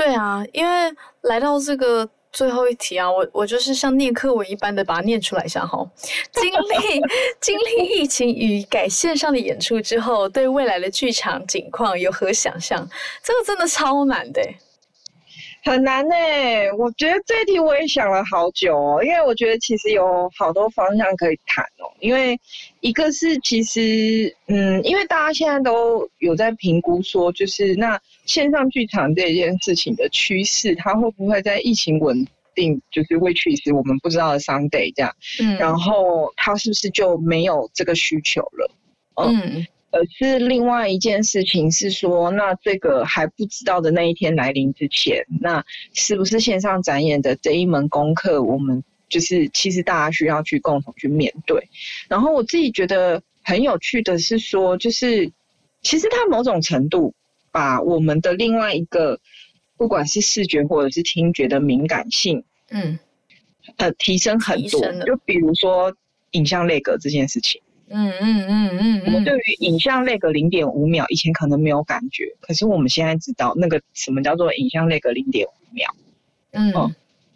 [0.04, 0.92] 对啊，因为
[1.22, 5.88] 来到这个最后一题啊，我我就是像念课文一般的把它念出来一下哈。
[6.32, 7.02] 经历
[7.40, 12.90] 经历疫情与改线上的演出之后，对未来的剧场景况有何想象？
[13.22, 14.42] 这个真的超难的。
[15.64, 16.16] 很难呢，
[16.78, 21.86] 我觉得这一题我也想了好久哦，因为我觉得其实有好多方向可以谈哦。
[22.00, 22.40] 因为
[22.80, 38.72] 一个是其实，嗯，因为大家现在都有在评估说，就是那线上剧场这件事情的趋势，它会不会在疫情稳定，就是未去时我们不知道的 Sunday 这样，嗯，然后它是不是就没有这个需求了？
[39.16, 39.66] 嗯。
[39.92, 45.64] 而是另外一件事情是说，那这个还不知道的那一天来临之前，那
[45.94, 51.68] 是不是线上展演的这一门功课，我们就是其实大家需要去共同去面对。
[52.08, 55.30] 然后我自己觉得很有趣的是说，就是
[55.82, 57.14] 其实它某种程度
[57.52, 59.20] 把我们的另外一个，
[59.76, 62.98] 不管是视觉或者是听觉的敏感性，嗯，
[63.76, 64.80] 呃，提升很多。
[65.06, 65.94] 就比如说
[66.32, 67.62] 影像类格这件事情。
[67.94, 75.94] 嗯嗯嗯嗯，我们对于影像那个零点五秒，以前可能没有感觉，可是我们现在知道那个什么叫做影像那个零点五秒。
[76.52, 76.74] 嗯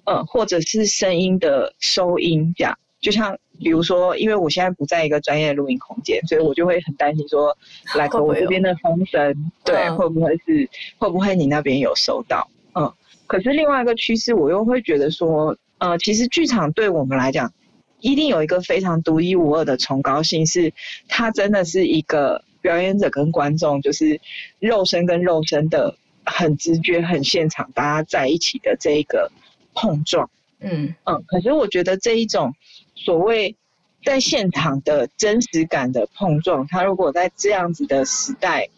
[0.05, 7.57] 嗯，或者是声音的收音这样，就像比如说，因为我现在不在一个专业录音空间，所以我就会很担心说，
[7.97, 12.47] 来我这边的风声，对，会不会是会不会你那边有收到？
[12.75, 12.93] 嗯，
[13.25, 17.51] 可是另外一个趋势，我又会觉得说，呃，其实剧场对我们来讲。
[17.99, 20.71] 一定有一个非常独一无二的崇高性，是
[21.07, 24.19] 它真的是一个表演者跟观众，就是
[24.59, 29.31] 肉身跟肉身的很直觉、很现场，大家在一起的这一个
[29.73, 30.29] 碰撞。
[30.59, 32.53] 嗯嗯，可是我觉得这一种
[32.95, 33.55] 所谓
[34.03, 38.69] 在现场的真实感的碰撞，它如果在这样子的时代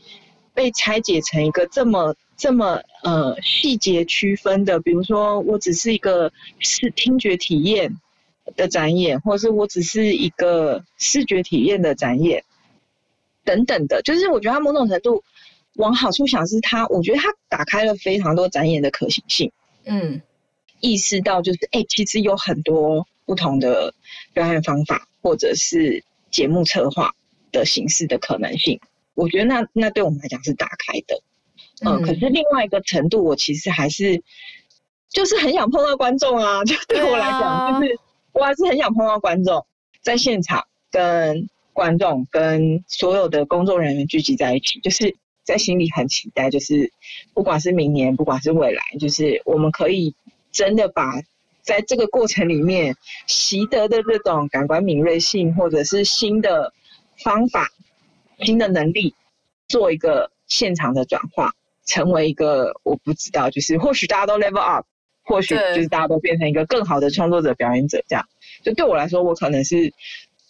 [0.53, 7.97] 被拆解成一个这么这么呃细节区分的，比如说我只是一个是听觉体验。
[8.55, 12.43] 的展演，或者是我只是一个视觉体验的展演，
[13.43, 15.23] 等等的，就是我觉得它某种程度
[15.75, 19.51] 往好处想，是它，我觉得它打开了非常多展演的可行性。
[19.85, 20.21] 嗯，
[20.79, 23.93] 意识到就是，哎，其实有很多不同的
[24.33, 27.13] 表演方法，或者是节目策划
[27.51, 28.79] 的形式的可能性。
[29.13, 31.21] 我觉得那那对我们来讲是打开的。
[31.85, 34.23] 嗯，可是另外一个程度，我其实还是
[35.09, 37.99] 就是很想碰到观众啊，就对我来讲就是。
[38.37, 39.65] 我还是很想碰到观众，
[40.03, 46.91] 在现场跟观众跟所有的工作人员聚集在一起，就是在心里很期待，就是
[47.33, 50.13] 不管是明年，不管是未来，就是我们可以
[50.51, 51.19] 真的把
[51.63, 56.71] 在这个过程里面习得的这种感官敏锐性，或者是新的
[57.23, 57.71] 方法、
[58.41, 59.15] 新的能力，
[59.67, 61.53] 做一个现场的转化，
[61.87, 64.85] 成为一个我不知道，就是或许大家都 level up，
[65.27, 68.25] 或许就是大家都变成一个更好的创作者、表演者，这样。
[68.63, 69.93] 就对我来说，我可能是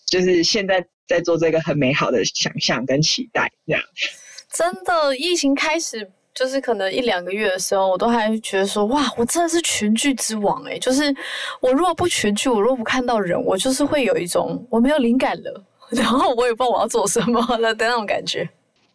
[0.06, 3.82] 就是现在在做这个很美好的想象跟期待，这样。
[4.54, 11.14] 真的，疫情开始就是可能一两个月的时候，我都还觉得说，哇，我真的是群聚之王诶、就是
[11.60, 18.50] 我如果不群聚，我如果不看到人，我就是会有一种我没有灵感了， 然后我也不知道我要做什么了的那种感觉。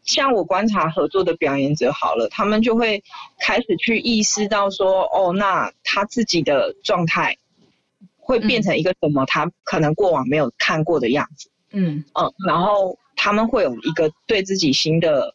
[0.05, 3.03] 像我观察合作的表演者好了，他们就会
[3.41, 7.37] 开始去意识到说，哦，那他自己的状态
[8.17, 12.05] 会变成一个什么他可能过往没有看过的样子，嗯。
[12.15, 15.35] 嗯，然后他们会有一个对自己新的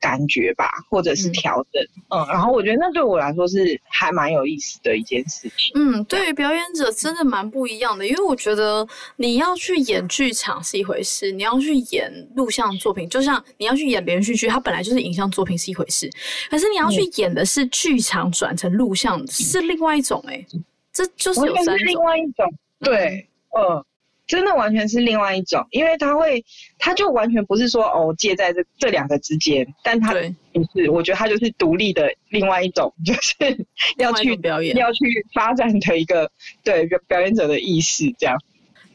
[0.00, 1.32] 感觉吧，或者是嗯。
[1.32, 5.70] 调整，嗯，然后我觉得那对我来说是还蛮有意思的一件事情。
[5.74, 8.86] 嗯，对于表演者真的蛮不一样的，因为我觉得
[9.16, 16.10] 你要去演剧场是一回事，你要去演录像作品，就像你要去演连续剧，它本来就是影像作品是一回事，
[16.50, 20.44] 可是你要去演的是剧场转成录像是另外一种哎、
[20.92, 22.02] 这就是有三种。
[22.02, 23.84] 外一种，对，嗯，
[24.26, 26.44] 真的完全是另外一种，因为他会，
[26.78, 33.34] 他就完全不是说哦介在这这两个之间，但它对，不是，我觉得他就是独立的另外一种，就是
[33.98, 34.98] 要去表演，要去
[35.34, 36.30] 发展的一个
[36.64, 38.36] 对表表演者的意识，这样。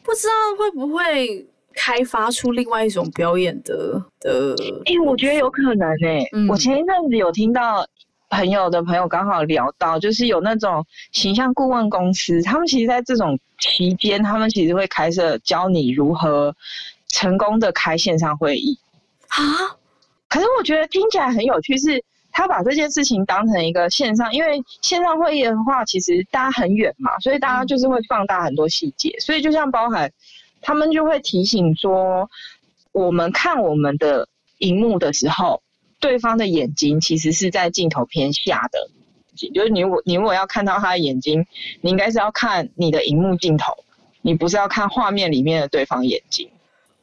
[0.03, 4.55] 不知道会不会开发出另外一种表演的的。
[4.86, 7.86] 哎、我觉得有可能诶、嗯我前一阵子有听到
[8.32, 16.55] 朋友的朋友刚好聊到，就是有那种形象顾问公司，他们其实在这种期间，他们其实会开设教你如何
[17.09, 18.79] 成功的开线上会议。
[19.27, 19.75] 啊，
[20.29, 22.01] 可是我觉得听起来很有趣，是
[22.32, 30.09] 他把这件事情当成一个线上，因为线上会议的话，其实大家很远嘛，所以大家就是会放大很多细节，所以就像包含
[30.61, 32.29] 他们就会提醒说，
[32.93, 34.29] 我们看我们的
[34.59, 35.61] 荧幕的时候，
[36.02, 38.89] 对方的眼睛其实是在镜头偏下的，
[39.54, 41.45] 就是你如果你如果要看到他的眼睛，
[41.80, 43.74] 你应该是要看你的荧幕镜头，
[44.22, 46.49] 你不是要看画面里面的对方眼睛。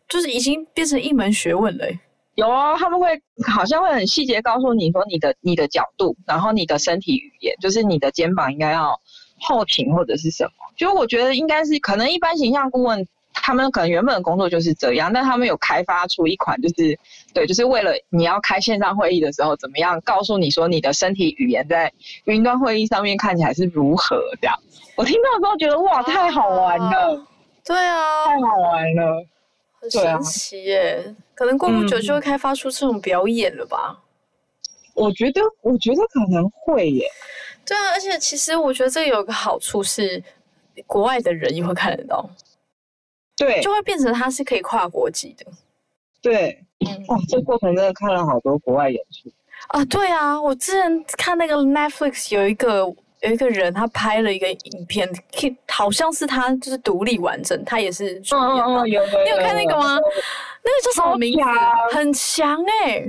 [0.08, 2.00] 就是已经变成一门学问了欸。
[2.34, 9.00] 有啊，他们会好像会很细节告诉你说你的你的角度，然后你的身体语言，就是你的肩膀应该要
[9.40, 10.50] 后倾或者是什么。
[10.76, 13.06] 就我觉得应该是可能一般形象顾问
[13.42, 16.98] 他们可能原本的工作就是这样，但他们有开发出一款就是
[17.32, 21.92] 对，就是为了你要开线上会议的时候怎么样告诉你说你的身体语言在
[22.24, 24.54] 云端会议上面看起来是如何这样。
[24.96, 27.26] 我听到的时候觉得哇，太好玩了，
[27.64, 29.26] 对啊，太好玩了。
[29.80, 31.14] 很神奇耶！
[31.36, 33.96] 可能过不久嗯就会开发出这种表演了吧？
[34.94, 37.06] 我觉得，我觉得可能会耶。
[37.64, 40.20] 对啊，而且其实我觉得这个有个好处是，
[40.84, 42.28] 国外的人也会看得到，
[43.38, 45.46] 对就会变成它是可以跨国籍的。
[46.20, 49.30] 对，嗯哇，这过程真的看了好多国外演出。
[49.68, 52.80] 啊，对啊，我之前看那个 Netflix 有一个
[53.20, 58.86] 有一个人，他拍了一个影片，可好像是他就是独立完整，他也是主演嘛。
[58.86, 59.96] 有有你有看那个吗？
[59.96, 61.44] 那个叫什么名字？
[61.92, 63.04] 很强哎、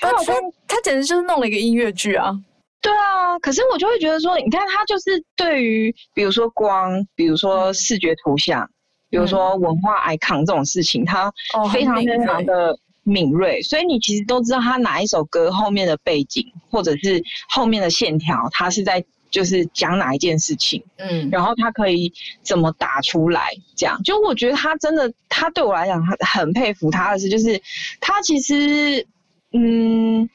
[0.00, 0.34] 他他他
[0.66, 2.32] 他简直就是弄了一个音乐剧啊！
[2.80, 8.68] 对啊，可是我就会觉得说，你看他就是对于比如说光，比如说视觉图像，
[9.10, 20.82] 比如说文化 icon 这种事情，他哦，非常非常的敏锐，所以你其实都知道他哪一首歌后面的背景或者是后面的线条，他是在就是讲哪一件事情。
[20.96, 21.28] 嗯。
[21.30, 24.02] 然后他可以怎么打出来，这样。
[24.02, 27.60] 就我觉得他真的，他对我来讲，他很佩服他的是，就是
[28.00, 29.06] 他其实，
[29.52, 30.28] 嗯，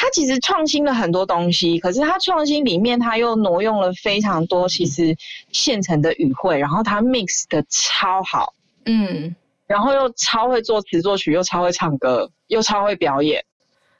[0.00, 5.16] 他其实创新了很多东西，可是他创新里面他又挪用了非常多其实
[5.50, 9.34] 现成的语汇，然后他 mix 的超好，嗯，
[9.66, 13.44] 然后又超会作词作曲，又超会唱歌，又超会表演。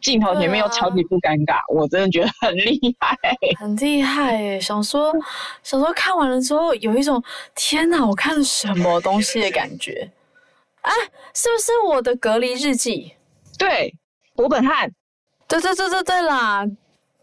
[0.00, 3.18] 镜头前面又超级不尴尬，我真的觉得很厉害。
[3.58, 4.60] 很厉害哎！
[4.60, 5.12] 想说
[5.64, 7.20] 想说看完了之后，有一种
[7.56, 10.08] 天哪，我看了什么东西的感觉。
[10.82, 10.92] 啊，
[11.34, 13.14] 是不是我的隔离日记？
[13.58, 13.92] 对，
[14.36, 14.88] 伯本汉，
[15.48, 16.64] 对对对对对啦，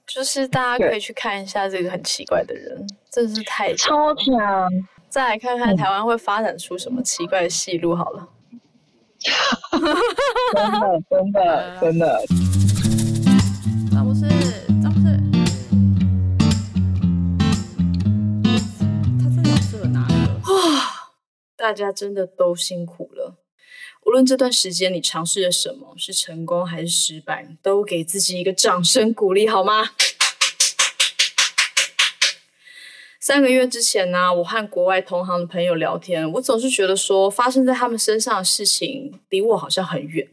[0.07, 4.69] 就是大家可以去看一下这个很奇怪的人，真的是太超强。
[5.07, 8.27] 再来看看台湾会发展出什么奇怪的戏路好了。
[9.21, 9.79] 真
[10.81, 12.25] 的，真的，真的。
[13.93, 14.27] 张博士，
[14.81, 15.05] 张博士，
[19.21, 20.81] 他真的有适合拿那个哇！
[21.55, 23.14] 大家真的都辛苦了。
[24.05, 29.89] 无论这段时间你尝试了什么，是成功还是失败，都给自己一个掌声鼓励好吗？
[33.19, 40.27] 三个月之前呢，我和国外同行的朋友聊天，我总是觉得说发生在他们身上的事情离我好像很远。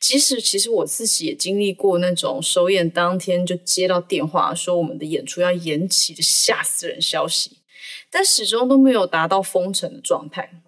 [0.00, 7.58] 即使其实我自己也经历过那种首演当天就接到电话说我们的演出要延期的吓死人消息，
[8.10, 10.63] 但始终都没有达到封城的状态。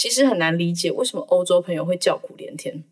[0.00, 2.84] 其实很难理解为什么欧洲朋友会叫苦连天。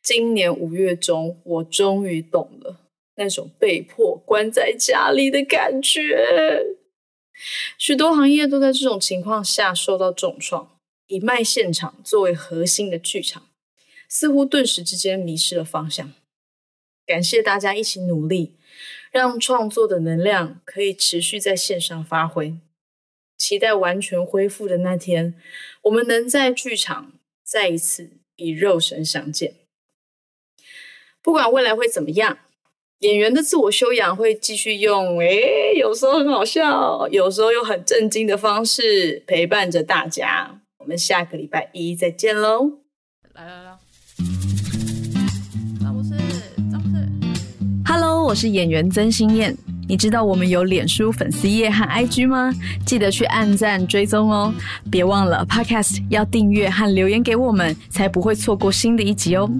[0.00, 2.76] 今年五月中，我终于懂了
[3.16, 6.76] 那种被迫关在家里的感觉。
[7.76, 10.78] 许多行业都在这种情况下受到重创。
[11.08, 13.48] 以卖现场作为核心的剧场，
[14.08, 16.12] 似乎顿时之间迷失了方向。
[17.04, 18.54] 感谢大家一起努力，
[19.10, 22.54] 让创作的能量可以持续在线上发挥。
[23.38, 25.34] 期待完全恢复的那天，
[25.82, 27.12] 我们能在剧场
[27.42, 29.54] 再一次以肉身相见。
[31.22, 32.38] 不管未来会怎么样。
[33.00, 40.60] 演员的自我修养会继续用，诶，有时候很好笑，有时候又很震惊的方式陪伴着大家。
[40.78, 42.80] 我们下个礼拜一再见喽！
[43.34, 43.78] 来来来，
[45.80, 46.10] 张博士，
[46.72, 47.08] 张博士
[47.86, 49.56] ，Hello，我是演员曾心燕。
[49.88, 52.52] 你知道我们有脸书粉丝页和 IG 吗？
[52.84, 54.52] 记得去按赞追踪哦！
[54.90, 59.50] 别忘了 Podcast 要订阅和留言给我们，才不会错过新的一集哦。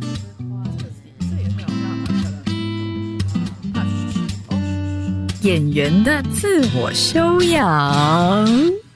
[5.40, 8.87] 演员的自我修养。